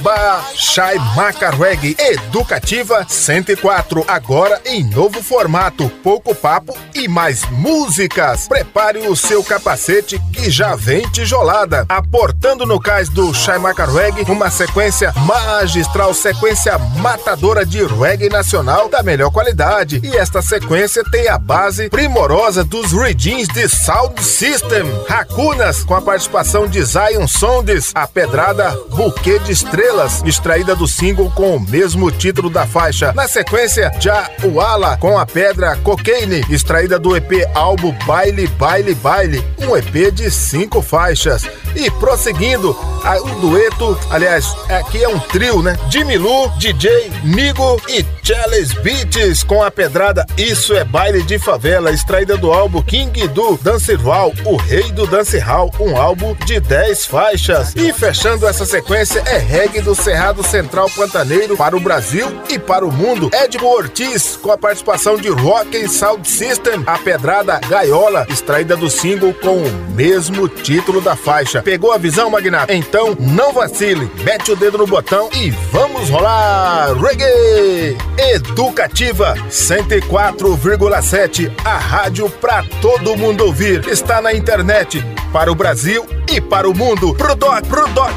[0.55, 1.51] Shai Maca
[1.99, 5.89] Educativa 104 Agora em novo formato.
[6.03, 8.47] Pouco papo e mais músicas.
[8.49, 11.87] Prepare o seu capacete que já vem tijolada.
[11.89, 13.87] Aportando no cais do Shai Maca
[14.29, 20.01] Uma sequência magistral Sequência matadora de reggae nacional Da melhor qualidade.
[20.03, 26.01] E esta sequência tem a base primorosa dos readings de Sound System, Racunas, com a
[26.01, 32.11] participação de Zion Sondes, a pedrada Buquê de Estrelas, extraída do single com o mesmo
[32.11, 33.13] título da faixa.
[33.13, 39.45] Na sequência, Já Uala, com a pedra Cocaine, extraída do EP álbum Baile, Baile, Baile,
[39.59, 41.45] um EP de cinco faixas.
[41.75, 42.77] E prosseguindo,
[43.25, 45.79] um dueto, aliás, aqui é um trio, né?
[45.89, 51.93] Jimmy Lu, DJ, Migo e Chalice Beats, com a pedrada Isso é Baile de Favela,
[51.93, 56.61] extraída do álbum King do do Dancehall, O Rei do Dance Hall, um álbum de
[56.61, 57.75] 10 faixas.
[57.75, 62.85] E fechando essa sequência é reggae do Cerrado Central Pantaneiro para o Brasil e para
[62.85, 63.31] o mundo.
[63.33, 68.91] Edmo Ortiz, com a participação de Rock and Sound System, a pedrada Gaiola, extraída do
[68.91, 71.63] single com o mesmo título da faixa.
[71.63, 72.75] Pegou a visão, Magnata?
[72.75, 76.93] Então não vacile, mete o dedo no botão e vamos rolar!
[77.01, 77.97] Reggae!
[78.19, 83.87] Educativa 104,7, a rádio para todo mundo mundo ouvir.
[83.87, 87.15] Está na internet, para o Brasil e para o mundo.
[87.15, 88.11] Prodoc, Prodoc.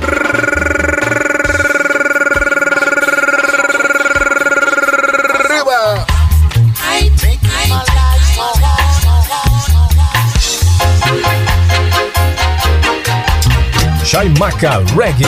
[14.06, 15.26] Chaimaca Reggae.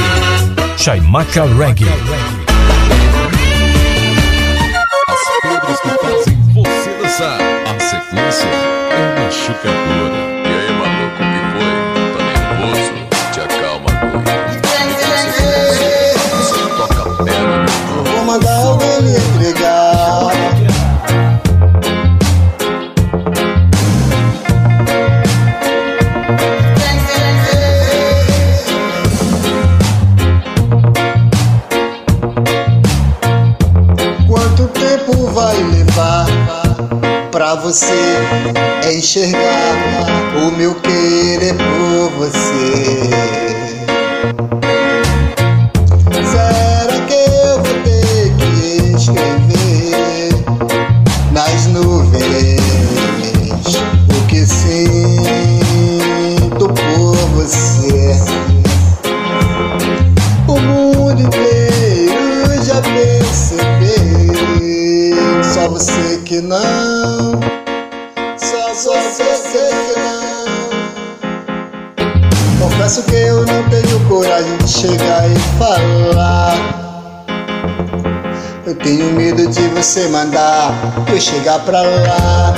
[0.78, 1.86] Chaimaca Reggae.
[5.10, 7.40] As pedras que fazem você dançar.
[7.66, 10.35] A sequência é machucadora.
[39.18, 43.15] o meu querer por você.
[81.26, 82.54] chegar pra lá.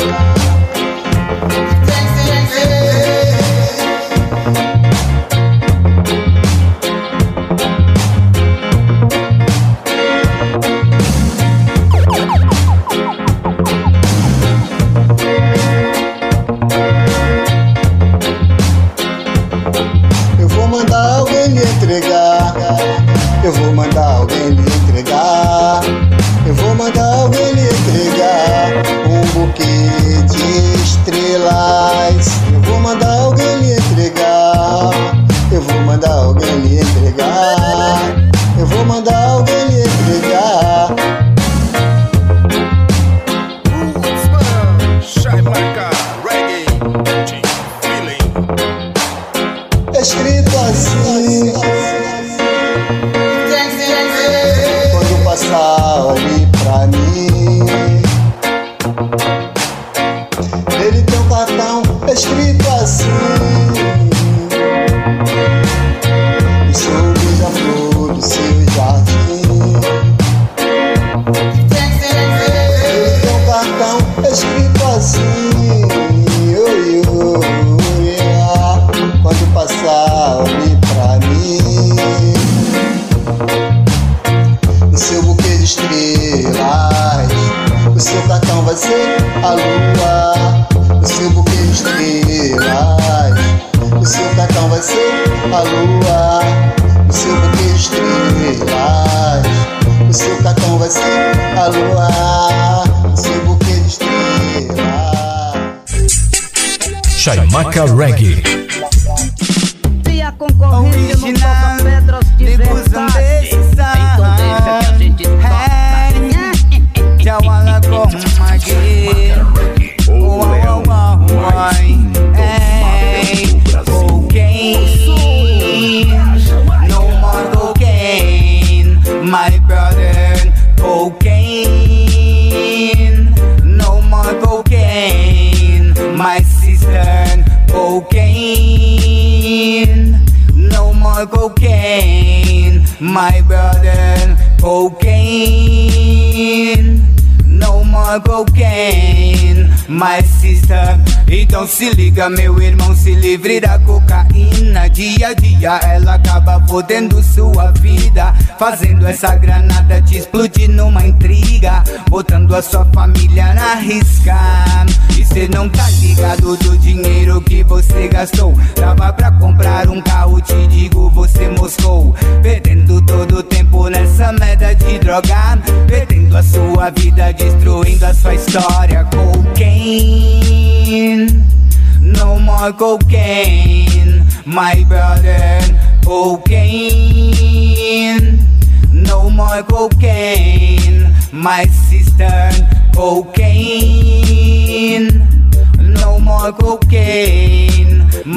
[152.29, 154.89] Meu irmão, se livre da cocaína.
[154.89, 158.33] Dia a dia ela acaba fodendo sua vida.
[158.57, 161.83] Fazendo essa granada te explodir numa intriga.
[162.09, 163.16] Botando a sua família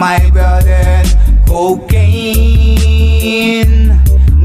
[0.01, 1.03] my brother.
[1.47, 2.81] Cocaine.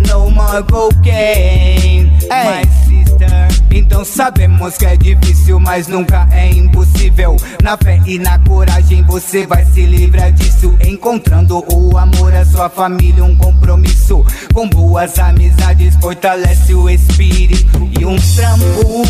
[0.10, 3.48] No more cocaine, my sister.
[3.72, 7.38] Então sabemos que é difícil, mas nunca é impossível.
[7.64, 10.76] Na fé e na coragem você vai se livrar disso.
[10.86, 14.26] Encontrando o amor, a sua família, um compromisso.
[14.54, 17.90] Com boas amizades, fortalece o espírito.
[17.98, 19.06] E um trampo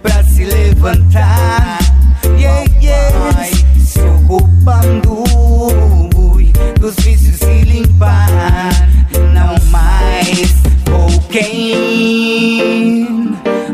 [0.00, 1.78] pra se levantar.
[2.38, 3.65] Yeah, yeah.
[4.66, 5.22] Ocupando
[6.80, 8.88] dos vícios se limpar.
[9.32, 10.54] Não mais
[10.90, 12.26] cocaine.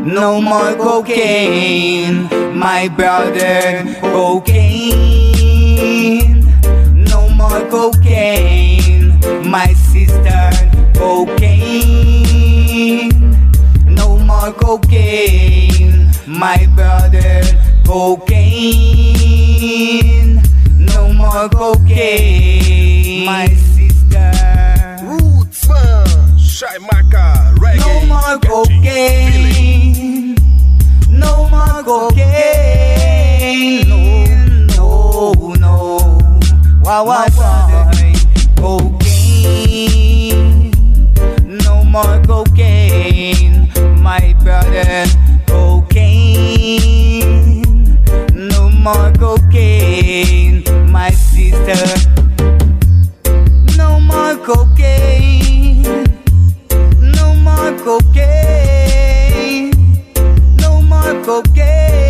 [0.05, 3.83] No more cocaine, my brother.
[4.01, 4.93] Cocaine.
[7.09, 10.51] No more cocaine, my sister.
[10.95, 11.89] Cocaine.
[13.87, 17.41] No more cocaine, my brother.
[17.83, 19.33] Cocaine.
[20.87, 24.31] No more cocaine, my sister.
[25.03, 26.05] Roots Fan,
[26.37, 27.79] Shaimaka Reggae.
[27.79, 30.35] No more cocaine.
[31.09, 33.87] No more cocaine.
[33.87, 34.23] No,
[34.75, 35.97] no, no.
[36.83, 37.91] Wow, wow, wow.
[38.57, 40.71] Cocaine.
[41.63, 43.69] No more cocaine,
[44.01, 45.05] my brother.
[45.47, 46.83] Cocaine.
[48.33, 50.42] No more cocaine,
[51.03, 51.83] my sister.
[53.75, 55.83] No more cocaine.
[57.17, 59.71] No more cocaine.
[60.63, 62.02] No more cocaine,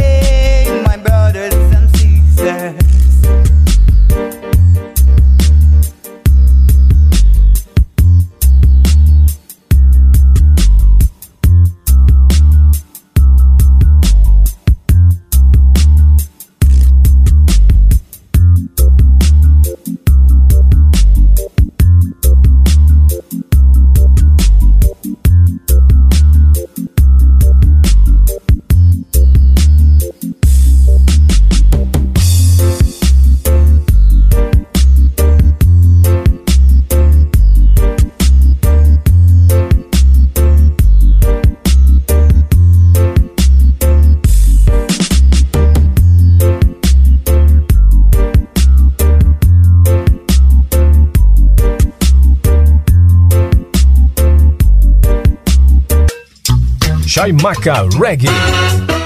[57.24, 58.28] Chaimaca Reggae.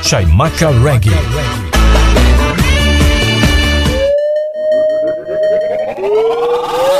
[0.02, 1.12] Chaimaca Reggae.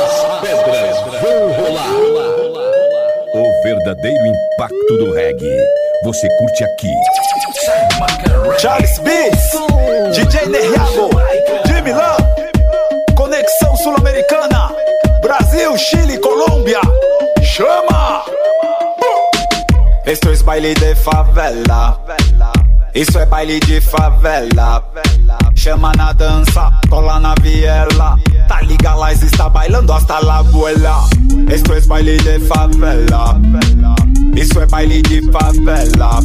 [0.04, 1.90] As pedras vão rolar.
[3.34, 5.58] O verdadeiro impacto do reggae.
[6.04, 6.92] Você curte aqui.
[8.60, 9.50] Charles Beats,
[10.14, 11.10] DJ Derriago,
[11.66, 12.16] de Milão,
[13.16, 14.70] Conexão Sul-Americana,
[15.20, 16.80] Brasil, Chile, Colômbia,
[17.42, 18.22] chama!
[20.08, 22.02] Esto es baile de favela,
[22.94, 24.82] isso é baile de favela.
[25.54, 28.18] Chama na dança, cola na viela.
[28.48, 31.04] Tá liga, lá está bailando hasta la abuela.
[31.50, 33.38] Esto es baile de favela.
[34.34, 36.20] Isso é baile de favela.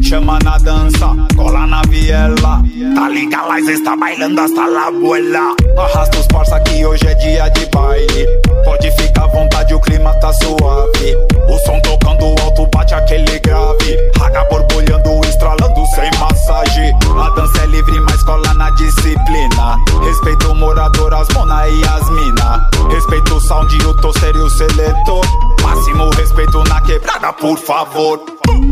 [0.00, 2.62] Chama na dança, cola na viela.
[2.94, 5.54] Tá liga, lá está bailando hasta la abuela.
[5.76, 8.51] Arrasta os parça que hoje é dia de baile.
[8.64, 11.16] Pode ficar à vontade, o clima tá suave.
[11.48, 14.10] O som tocando alto, bate aquele grave.
[14.18, 16.92] Raga borbulhando, estralando sem massagem.
[17.20, 19.76] A dança é livre, mas cola na disciplina.
[20.04, 22.68] Respeito o morador, as mona e as mina.
[22.90, 25.26] Respeito o sound, o toster e o seletor.
[25.62, 28.20] Máximo respeito na quebrada, por favor.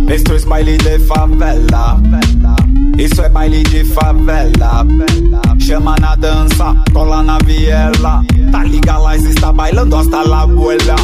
[0.08, 1.96] Esto es baile de favela.
[2.98, 4.84] Isso é baile de favela.
[5.70, 8.22] chama na dança, cola na viela.
[8.50, 10.96] Tá liga está bailando hasta la abuela.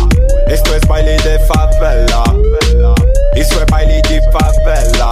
[0.48, 2.24] Esto es baile de favela.
[3.36, 5.08] Isso é baile de favela.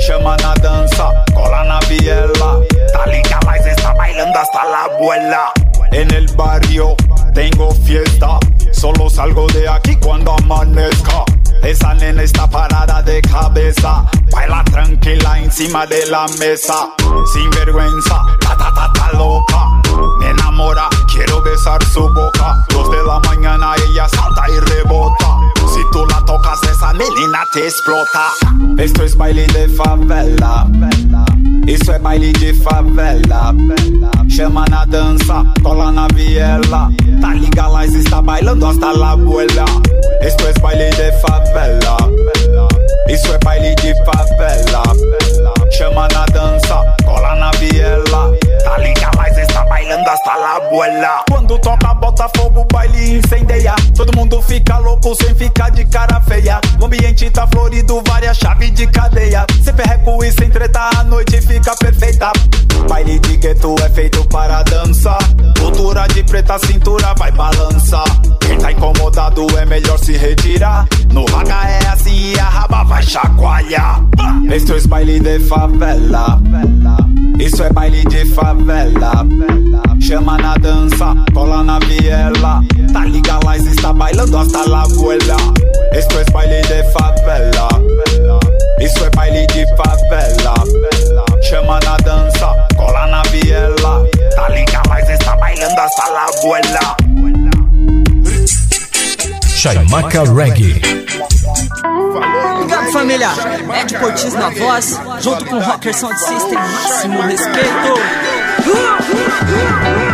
[0.00, 2.62] Chama na dança, cola na viela.
[2.92, 3.40] Tá liga
[3.70, 5.52] está bailando hasta la abuela.
[5.92, 6.94] En el barrio
[7.32, 8.38] tengo fiesta.
[8.72, 11.24] Solo salgo de aquí cuando amanezca.
[11.62, 14.04] Esa nena está parada de cabeza.
[14.30, 16.90] Baila tranquila encima de la mesa.
[17.32, 19.80] Sin vergüenza, ta ta ta ta loca.
[20.20, 22.64] Me enamora, quiero besar su boca.
[22.70, 25.38] Dos de la mañana ella salta y rebota.
[25.88, 28.28] Si tú la tocas, esa menina te explota.
[28.76, 30.66] Esto es baile de favela.
[31.66, 33.54] Isso é baile de favela.
[34.28, 36.90] Chama na dança, cola na viela.
[37.22, 39.64] Tá ligado, lá está bailando hasta la abuela.
[40.20, 41.96] Esto es baile de favela.
[43.08, 44.82] Isso é baile de favela.
[45.70, 48.32] Chama na dança, cola na viela.
[48.62, 49.28] Tá ligado, lá
[51.28, 53.74] Quando toca, bota fogo, o baile incendeia.
[53.94, 56.60] Todo mundo fica louco sem ficar de cara feia.
[56.80, 59.44] O ambiente tá florido, várias chaves de cadeia.
[59.62, 62.32] Sem perreco e sem treta, a noite fica perfeita.
[62.88, 65.18] Baile de gueto é feito para dançar.
[65.60, 68.06] Cultura de preta, cintura vai balançar.
[68.40, 70.86] Quem tá incomodado é melhor se retirar.
[71.12, 74.00] No raga é assim e a raba vai chacoalhar.
[74.50, 76.40] Esto es baile de favela.
[77.38, 79.26] Isso é baile de favela.
[80.00, 82.62] Chama na dança, cola na viela.
[82.92, 85.36] Tá ligado, lá está bailando hasta la abuela.
[85.92, 87.68] Esto es baile de favela.
[88.80, 90.54] Isso é baile de favela.
[91.42, 94.04] Chama na dança, cola na viela.
[94.34, 96.96] Tá ligado, lá está bailando hasta la abuela.
[99.56, 101.07] Chaimaca Reggae.
[101.84, 103.28] Obrigado, família.
[103.80, 107.94] Ed Portiz na voz, junto com Rocker Sound System, máximo respeito.
[108.62, 110.07] Vivemos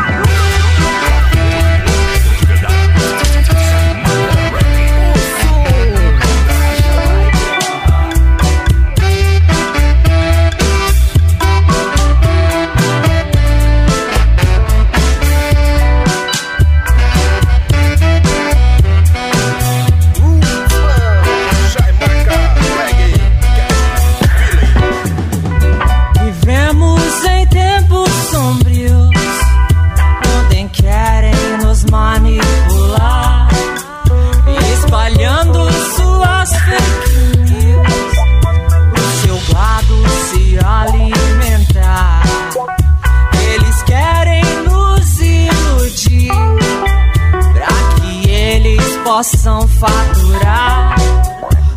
[49.79, 50.97] faturar.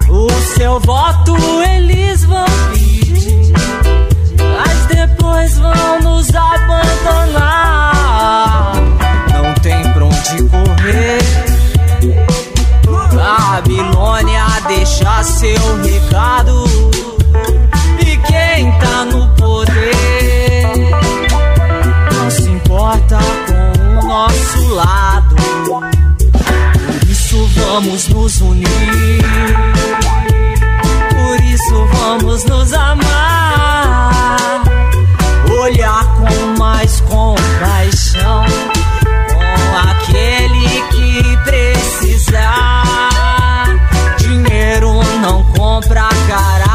[0.10, 3.08] O seu voto eles vão pedir
[4.58, 7.94] mas depois vão nos abandonar.
[9.34, 11.22] Não tem pra onde correr.
[13.14, 16.67] Babilônia deixa seu recado.
[27.98, 28.68] Vamos nos unir.
[31.10, 34.62] Por isso vamos nos amar.
[35.64, 38.46] Olhar com mais compaixão
[39.34, 42.84] com aquele que precisar.
[44.20, 46.67] Dinheiro não compra caráter,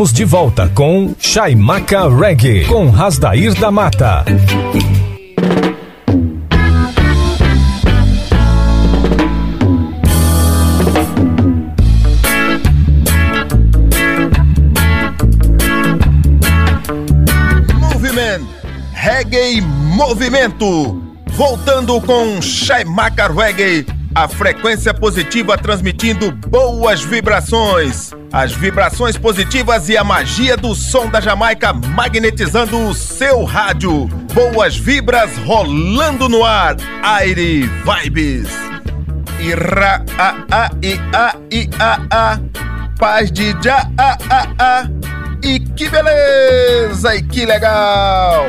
[0.00, 4.24] Estamos de volta com Chaimaca Reggae, com Rasdair da Mata.
[17.78, 18.46] Movimento
[18.94, 21.14] Reggae Movimento.
[21.32, 28.18] Voltando com Chaimaca Reggae, a frequência positiva transmitindo boas vibrações.
[28.32, 34.06] As vibrações positivas e a magia do som da Jamaica magnetizando o seu rádio.
[34.32, 36.76] Boas vibras rolando no ar.
[37.02, 38.48] Aire Vibes.
[39.40, 42.38] Ira a a i a i a a.
[43.00, 44.88] Paz de já a a a.
[45.42, 48.44] E que beleza e que legal.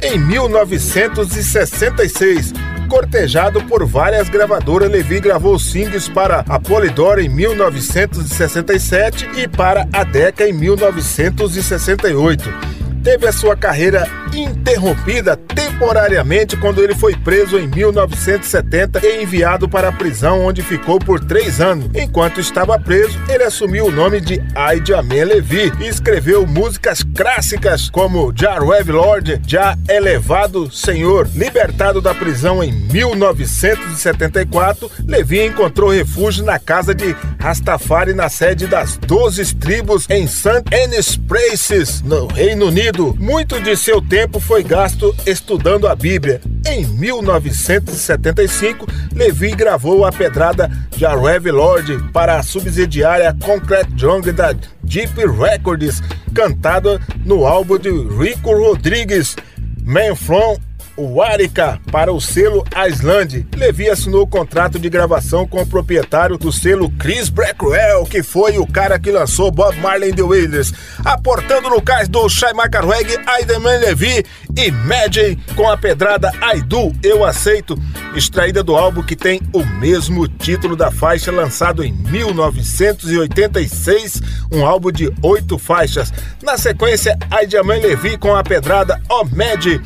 [0.02, 2.52] Em 1966,
[2.90, 10.04] cortejado por várias gravadoras, Levi gravou singles para a Polydor em 1967 e para a
[10.04, 12.74] Decca em 1968
[13.04, 14.10] teve a sua carreira
[14.40, 21.00] interrompida temporariamente quando ele foi preso em 1970 e enviado para a prisão onde ficou
[21.00, 21.90] por três anos.
[21.94, 27.90] Enquanto estava preso, ele assumiu o nome de Aide Amen Levi e escreveu músicas clássicas
[27.90, 31.28] como Já Rev Lord, Já Elevado Senhor.
[31.36, 38.96] Libertado da prisão em 1974, Levi encontrou refúgio na casa de Rastafari na sede das
[38.98, 40.64] Doze Tribos em St.
[40.74, 43.14] Anne's Places, no Reino Unido.
[43.20, 46.40] Muito de seu tempo foi gasto estudando a Bíblia.
[46.68, 55.20] Em 1975, Levi gravou a pedrada Jarev Lord para a subsidiária Concrete Jungle da Deep
[55.26, 56.02] Records,
[56.34, 59.36] cantada no álbum de Rico Rodrigues,
[59.84, 60.58] Man From
[60.95, 63.48] o Arika para o selo Island.
[63.56, 68.57] Levi assinou o contrato de gravação com o proprietário do selo Chris Blackwell, que foi
[68.57, 73.18] o cara que lançou Bob Marley and the Wailers, aportando no cais do Shai Macarweg,
[73.26, 74.24] Aideman Levi
[74.56, 77.76] e Magic com a pedrada I Do, Eu Aceito,
[78.15, 84.22] extraída do álbum que tem o mesmo título da faixa lançado em 1986,
[84.52, 86.14] um álbum de oito faixas.
[86.41, 89.82] Na sequência, Aideman Levi com a pedrada Oh Magic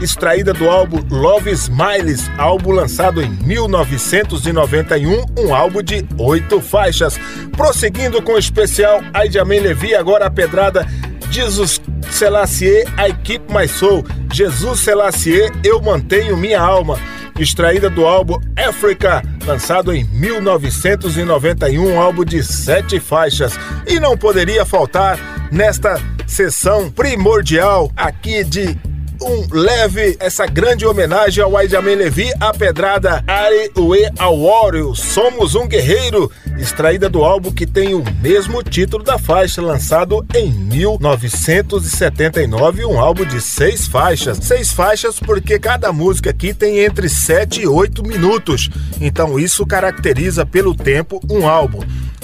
[0.00, 7.18] extraída do álbum Love Smiles, álbum lançado em 1991, um álbum de oito faixas.
[7.56, 10.86] Prosseguindo com o especial Aidiamen Levi, agora a pedrada
[11.30, 14.04] Jesus Selassie, I Keep My Soul.
[14.32, 16.98] Jesus Selassie, Eu Mantenho Minha Alma.
[17.38, 23.58] Extraída do álbum Africa, lançado em 1991, um álbum de sete faixas.
[23.86, 25.18] E não poderia faltar
[25.52, 28.78] nesta sessão primordial aqui de
[29.22, 35.66] um leve essa grande homenagem ao Aidamen Levi, a pedrada Are Ue Awario, Somos um
[35.66, 42.98] Guerreiro, extraída do álbum que tem o mesmo título da faixa, lançado em 1979, um
[42.98, 44.36] álbum de seis faixas.
[44.38, 48.68] Seis faixas porque cada música aqui tem entre 7 e 8 minutos,
[49.00, 51.80] então isso caracteriza pelo tempo um álbum.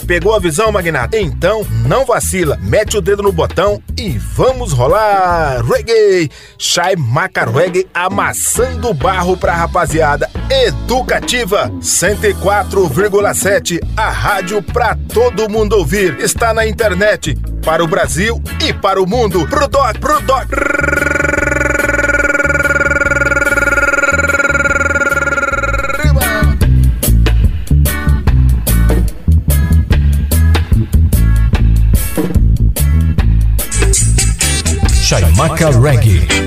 [0.06, 1.18] Pegou a visão, magnata?
[1.18, 5.62] Então não vacila, mete o dedo no botão e vamos rolar!
[5.64, 6.30] Reggae!
[6.58, 10.28] Chai Maca Reggae amassando barro pra rapaziada.
[10.50, 16.18] Educativa 104,7, a rádio pra todo mundo ouvir.
[16.20, 19.46] Está na internet, para o Brasil e para o mundo.
[19.48, 20.48] Pro Doc, pro Doc.
[35.42, 36.41] Maca Reggae.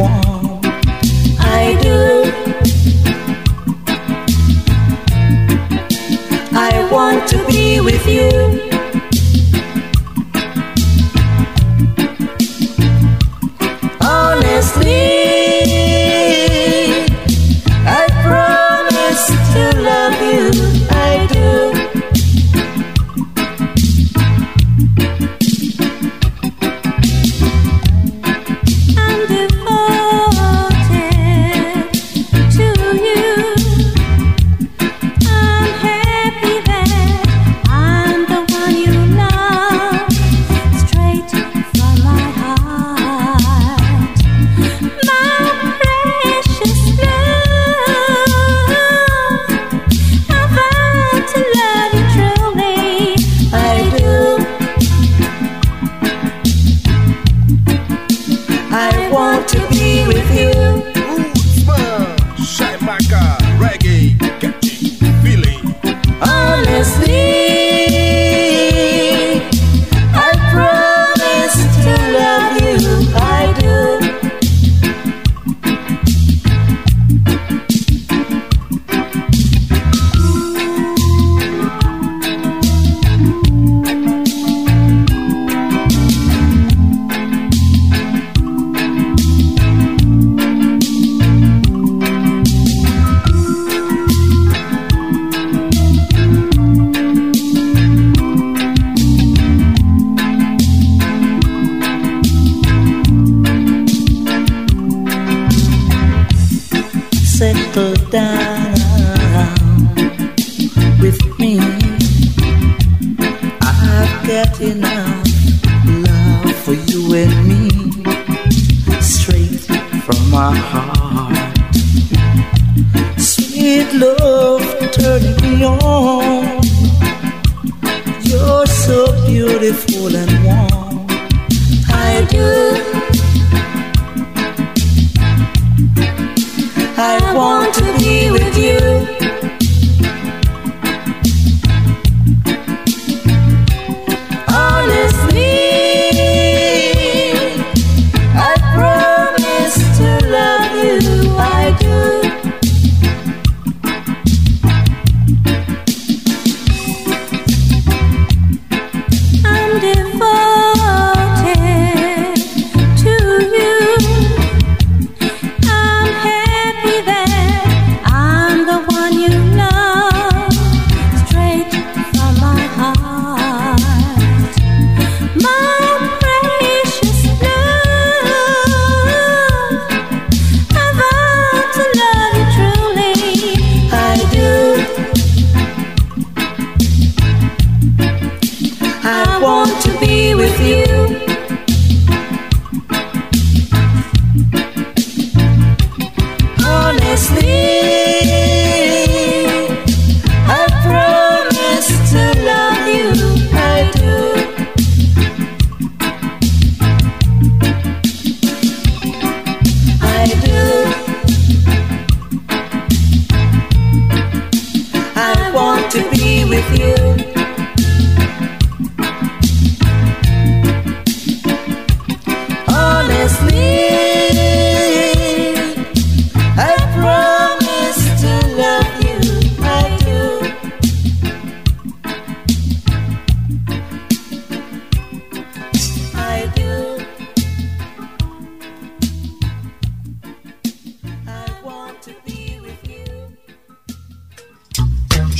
[0.00, 2.30] I do.
[6.56, 8.77] I want to be with you.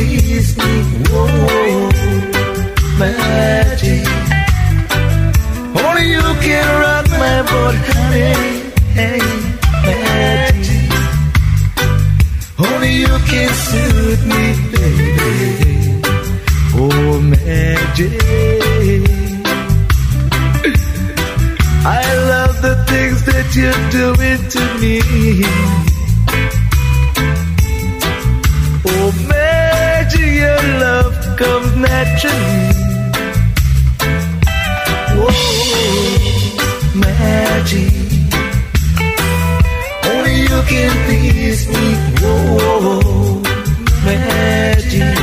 [0.00, 0.56] please
[2.98, 4.06] magic.
[5.82, 7.36] Only you can rock my
[9.76, 10.90] magic.
[12.66, 16.02] Only you can suit me, baby.
[16.82, 18.12] Oh, magic.
[22.00, 25.89] I love the things that you're doing to me.
[31.40, 32.68] comes naturally.
[35.16, 35.32] Whoa,
[37.04, 37.92] magic.
[40.10, 41.86] Only you can please me.
[42.20, 43.40] Whoa,
[44.04, 45.16] magic.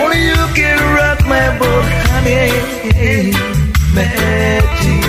[0.00, 3.32] Only you can rock my boat, honey.
[3.96, 5.04] Magic.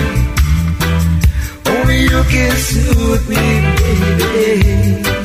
[1.74, 3.44] Only you can soothe me,
[4.16, 5.15] baby.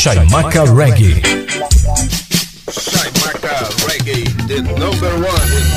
[0.00, 1.20] Shaimaka Reggae.
[2.70, 3.54] Shaimaka
[3.84, 5.69] Reggae, the number one.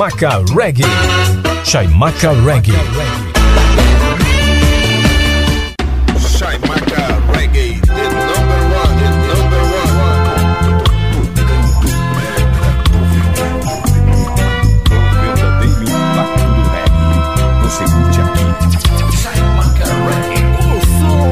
[0.00, 0.88] Chaimaca Reggae.
[1.62, 2.72] Chaimaca Reggae.
[6.16, 10.24] Chaimaca Reggae, the number one, the number one.
[15.84, 17.08] impacto do reggae.
[17.62, 18.46] Você curte aqui.
[19.20, 20.40] Chaimaca Reggae.
[20.64, 21.28] o som.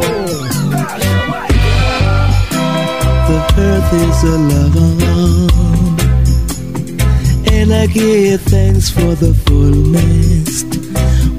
[3.29, 5.09] The earth is a lover
[7.61, 8.48] and I give
[8.87, 10.63] for the fullness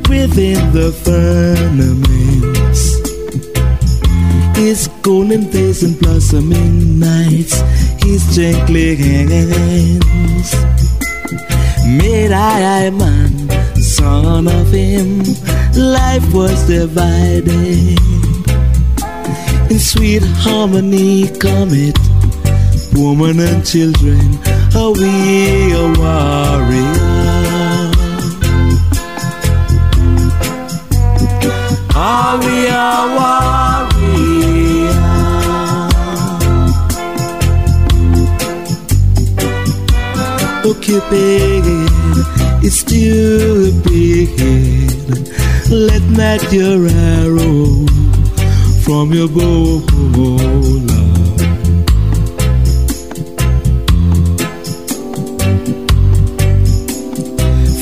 [0.10, 2.82] within the firmaments.
[4.58, 7.62] His golden days and blossoming nights,
[8.04, 10.54] his gently hands.
[11.88, 13.50] Made I, I man,
[13.80, 15.24] son of him,
[15.76, 17.98] life was divided.
[19.72, 21.98] In sweet harmony come it,
[22.94, 24.38] woman and children,
[24.76, 26.89] are we a worry?
[45.90, 47.86] let not your arrow
[48.84, 49.82] from your bow,
[50.16, 50.90] Lord.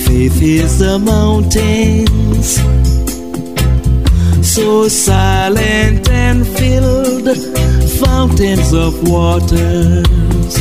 [0.06, 2.50] Faith is the mountains,
[4.56, 7.28] so silent and filled,
[8.00, 10.57] fountains of waters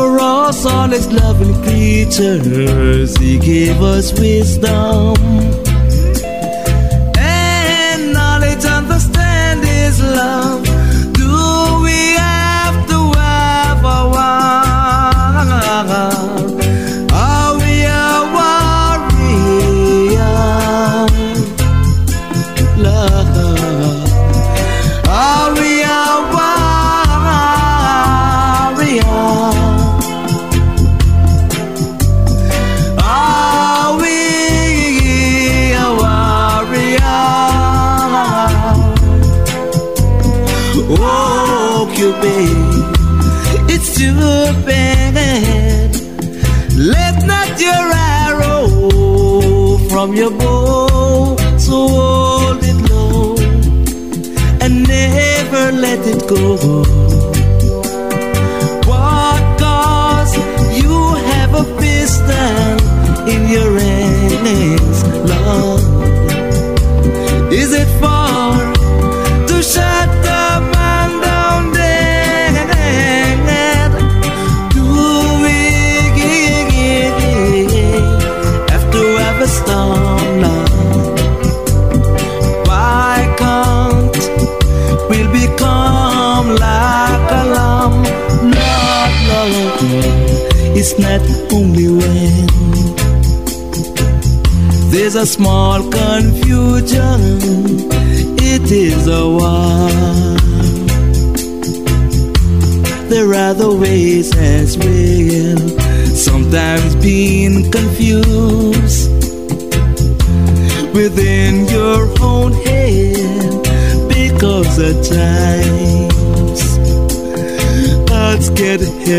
[0.00, 5.49] for us, all his loving creatures, he gave us wisdom.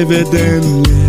[0.01, 1.00] evidently.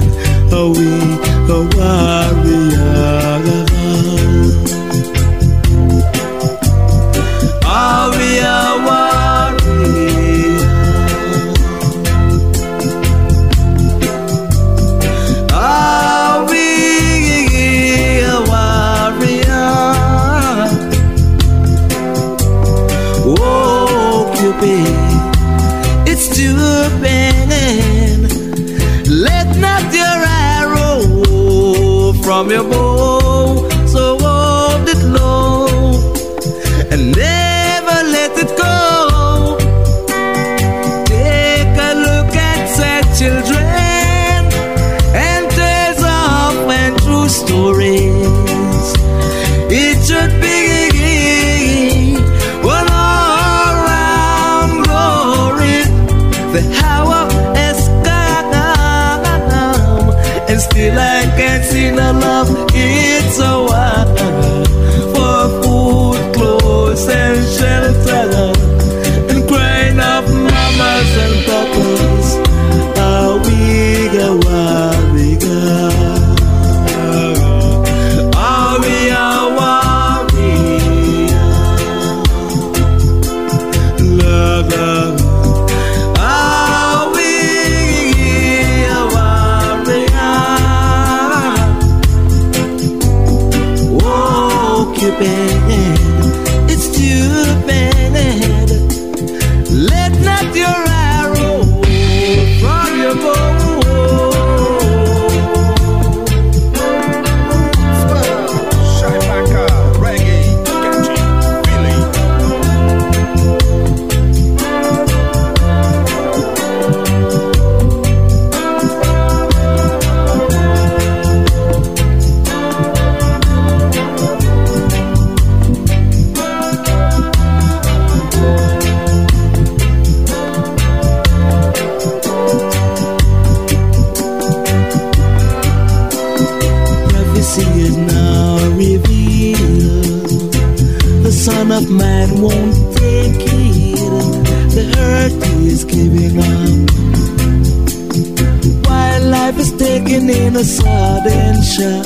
[150.63, 152.05] A sudden shock,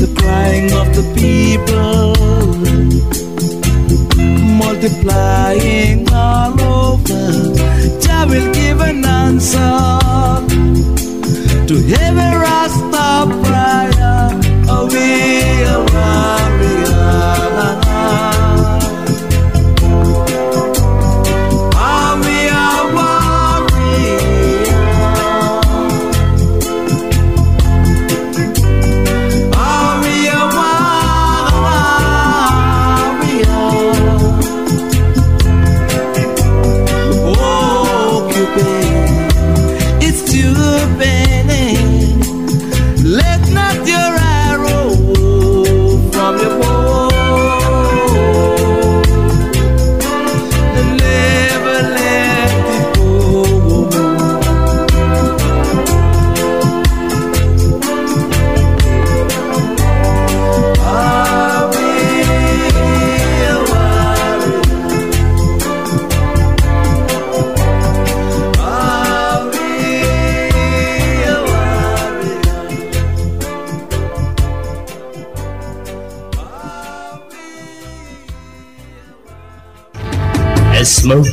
[0.00, 2.14] the crying of the people
[4.62, 7.26] multiplying all over.
[8.02, 9.78] Jah will give an answer
[11.68, 11.74] to
[12.04, 13.08] every Rasta
[13.42, 14.28] prayer.
[14.68, 15.06] Oh, we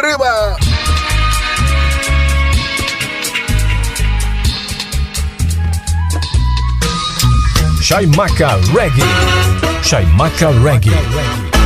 [0.03, 0.57] Riba.
[7.81, 9.03] Chaimaca Reggae.
[9.83, 11.58] Chaimaca Reggae.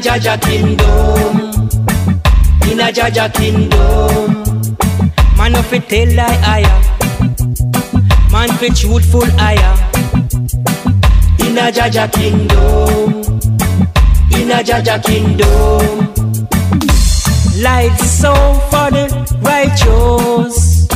[0.00, 1.40] A Jaja kingdom.
[2.70, 4.42] In a Jaja kingdom.
[5.36, 6.80] Man of a tell lie higher.
[8.32, 9.74] Man fi truthful higher.
[11.44, 13.24] In a Jaja kingdom.
[14.32, 16.14] In a Jaja kingdom.
[17.62, 18.32] Light so
[18.70, 19.06] for the
[19.42, 20.88] righteous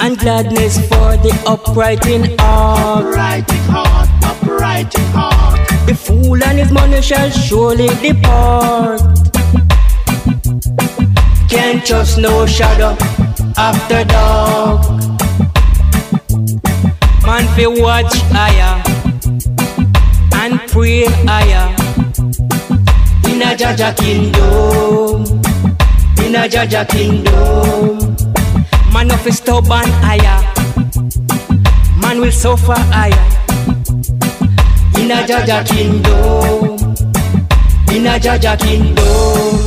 [0.00, 3.04] and gladness for the upright in heart.
[3.04, 5.41] Upright in heart, upright in heart.
[5.86, 9.00] The fool and his money shall surely depart.
[11.48, 12.96] Can't trust no shadow
[13.56, 14.86] after dark.
[17.26, 18.82] Man fi watch higher
[20.34, 21.68] and pray higher.
[23.28, 25.24] In a Jaja kingdom,
[26.24, 28.16] in a Jaja kingdom.
[28.92, 30.40] Man of stubborn higher,
[32.00, 33.31] man will suffer higher.
[35.12, 36.78] In a Jaja kingdom,
[37.94, 39.58] in a Jaja kingdom.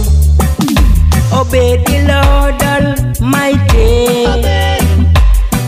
[1.31, 4.25] Obey the Lord Almighty.
[4.25, 4.79] Obey,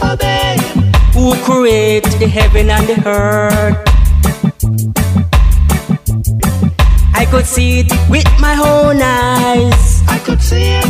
[0.02, 0.58] obey.
[1.14, 3.78] Who created the heaven and the earth.
[7.14, 10.02] I could see it with my own eyes.
[10.08, 10.86] I could see it.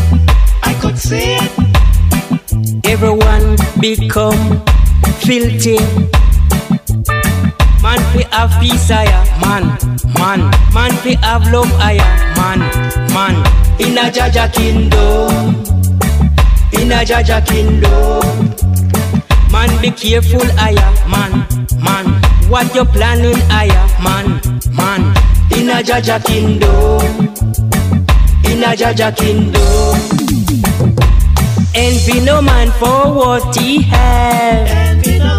[0.64, 1.51] I could see it.
[2.85, 4.64] Everyone become
[5.19, 5.77] filthy.
[8.18, 9.77] Man have peace higher, man,
[10.18, 10.39] man,
[10.73, 12.02] man we have love higher,
[12.35, 12.60] man,
[13.14, 13.35] man.
[13.80, 15.56] In a Jaja kingdom,
[16.73, 18.56] in a Jaja kingdom.
[19.52, 21.45] Man be careful higher, man,
[21.80, 22.22] man.
[22.49, 24.41] What you planning higher, man,
[24.76, 25.02] man.
[25.52, 27.27] In a Jaja kingdom,
[28.45, 29.94] in a Jaja kingdom.
[31.76, 35.36] Envy no man for what he has.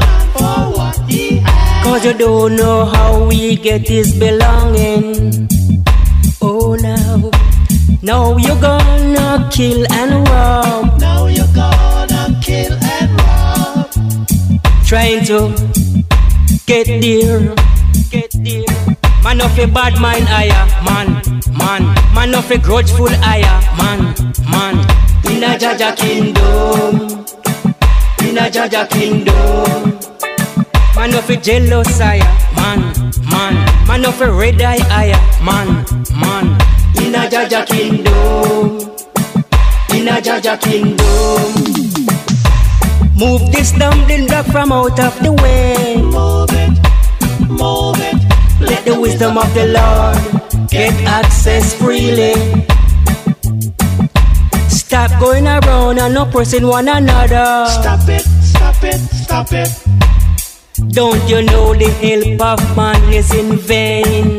[1.89, 5.49] Cause you don't know how we get his belonging.
[6.43, 7.31] Oh now,
[8.03, 11.01] Now you're gonna kill and rob.
[11.01, 13.91] Now you're gonna kill and rob.
[14.85, 15.49] Trying to
[16.67, 17.57] get there.
[18.11, 18.97] Get there.
[19.25, 21.23] Man of a bad mind, higher, man,
[21.57, 21.83] man.
[22.15, 24.15] Man of a grudgeful, higher, man,
[24.53, 24.77] man.
[25.33, 27.25] In a Jaja kingdom,
[28.29, 29.98] in a Jaja kingdom.
[30.99, 32.19] Man of a jealous, higher,
[32.57, 32.81] man,
[33.31, 33.87] man.
[33.87, 35.87] Man of a red eye, higher, man,
[36.19, 36.47] man.
[36.99, 38.81] In a Jaja kingdom,
[39.95, 41.55] in a Jaja kingdom.
[43.15, 46.03] Move this dumpling block from out of the way.
[46.03, 48.19] Move it, move it.
[48.61, 52.35] Let the wisdom of the Lord get access freely.
[54.69, 57.71] Stop going around and oppressing one another.
[57.71, 59.98] Stop it, stop it, stop it.
[60.87, 64.39] Don't you know the help of man is in vain?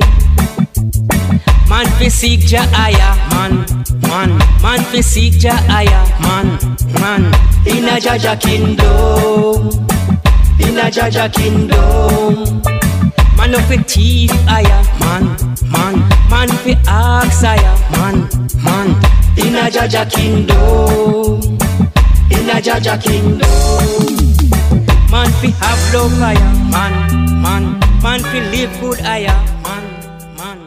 [1.67, 3.65] Man fi seek Jah higher, man,
[4.07, 4.37] man.
[4.61, 6.57] Man fi seek Jah higher, man,
[6.99, 7.25] man.
[7.67, 9.67] In a Jaja kingdom,
[10.59, 12.61] in a Jaja kingdom.
[13.35, 15.35] Man of a thief higher, man,
[15.69, 15.95] man.
[16.29, 18.29] Man fi ask higher, man,
[18.63, 18.89] man.
[19.37, 21.41] In a Jaja kingdom,
[22.31, 24.28] in a Jaja kingdom.
[25.11, 27.79] Man fi have love higher, man, man.
[28.03, 29.83] Man fi live good higher, man,
[30.37, 30.59] man.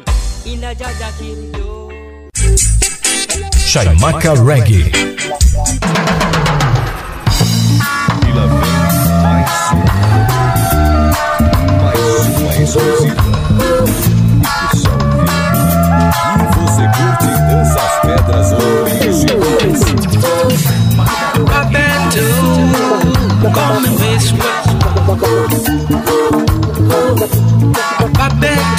[0.45, 1.91] In a Jaja kingdom.
[3.71, 5.13] Chaimaca Reggae.
[12.63, 13.15] exclusiva.
[13.19, 13.22] E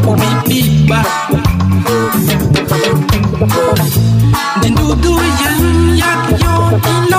[0.00, 1.00] umibiba
[4.62, 5.62] Dindudu yang
[5.98, 7.11] yak yon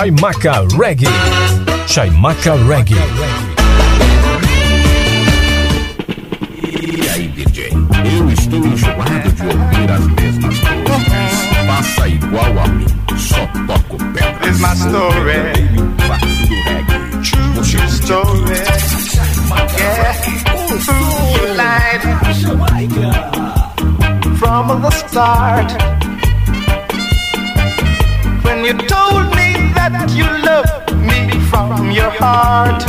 [0.00, 1.12] Chaimaca Reggae.
[1.86, 2.96] Chaimaca Reggae.
[6.56, 7.68] E aí, DJ?
[7.68, 11.66] Eu estou enjoado de ouvir as mesmas coisas.
[11.66, 12.86] Faça igual a mim,
[13.18, 14.48] só toco pedra.
[14.48, 15.68] Is my story.
[17.22, 18.56] True, true story.
[19.76, 20.16] Yeah.
[20.56, 22.00] Ooh, you lied
[24.38, 25.70] from the start.
[28.42, 29.39] When you told me that
[30.14, 31.20] you loved me
[31.50, 32.82] from your heart,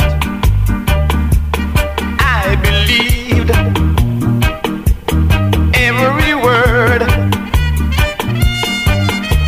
[2.18, 3.50] I believed
[5.88, 7.02] every word.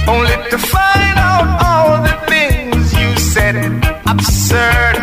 [0.09, 3.56] Only to find out all the things you said
[4.06, 4.96] absurd.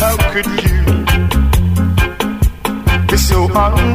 [0.00, 0.80] How could you
[3.06, 3.85] be so untrue,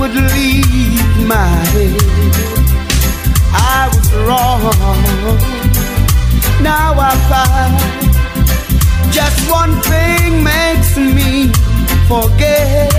[0.00, 1.94] would leave my head.
[3.52, 4.62] I was wrong.
[6.62, 7.74] Now I find
[9.12, 11.52] just one thing makes me
[12.08, 12.90] forget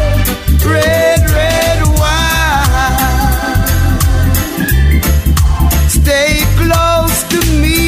[0.64, 3.68] red, red wine.
[5.90, 7.80] Stay close to me.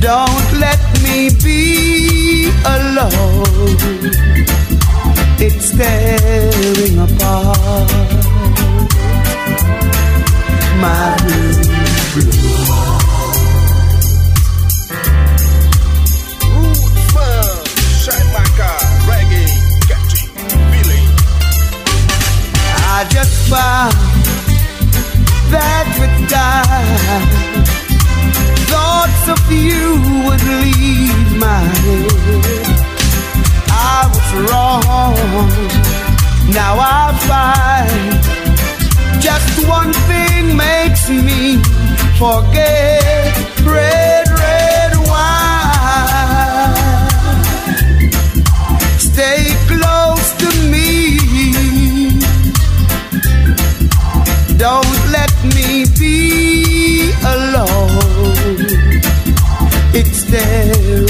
[0.00, 4.34] Don't let me be alone
[5.46, 7.90] it's tearing apart
[10.80, 12.44] my blue.
[22.96, 23.94] I just found
[25.52, 27.26] that with time
[28.72, 32.73] thoughts of you would leave my head.
[33.86, 35.48] I was wrong.
[36.58, 38.22] Now I find
[39.20, 41.58] just one thing makes me
[42.18, 43.32] forget
[43.62, 46.74] red, red wine.
[48.98, 50.90] Stay close to me.
[54.56, 58.60] Don't let me be alone.
[60.00, 61.03] It's there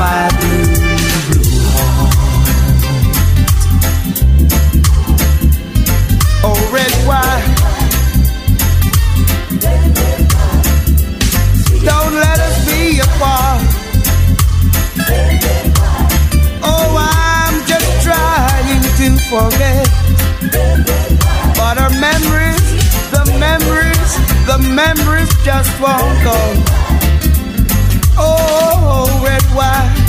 [0.00, 0.64] my blue,
[1.28, 2.08] blue horn.
[6.42, 7.52] Oh, red wine.
[11.84, 13.60] Don't let us be apart.
[16.64, 19.86] Oh, I'm just trying to forget.
[21.58, 22.68] But our memories,
[23.12, 24.12] the memories,
[24.46, 26.89] the memories just won't go.
[28.22, 29.99] Oh, red wine.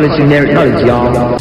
[0.00, 1.36] You have to go to college to inherit knowledge, y'all.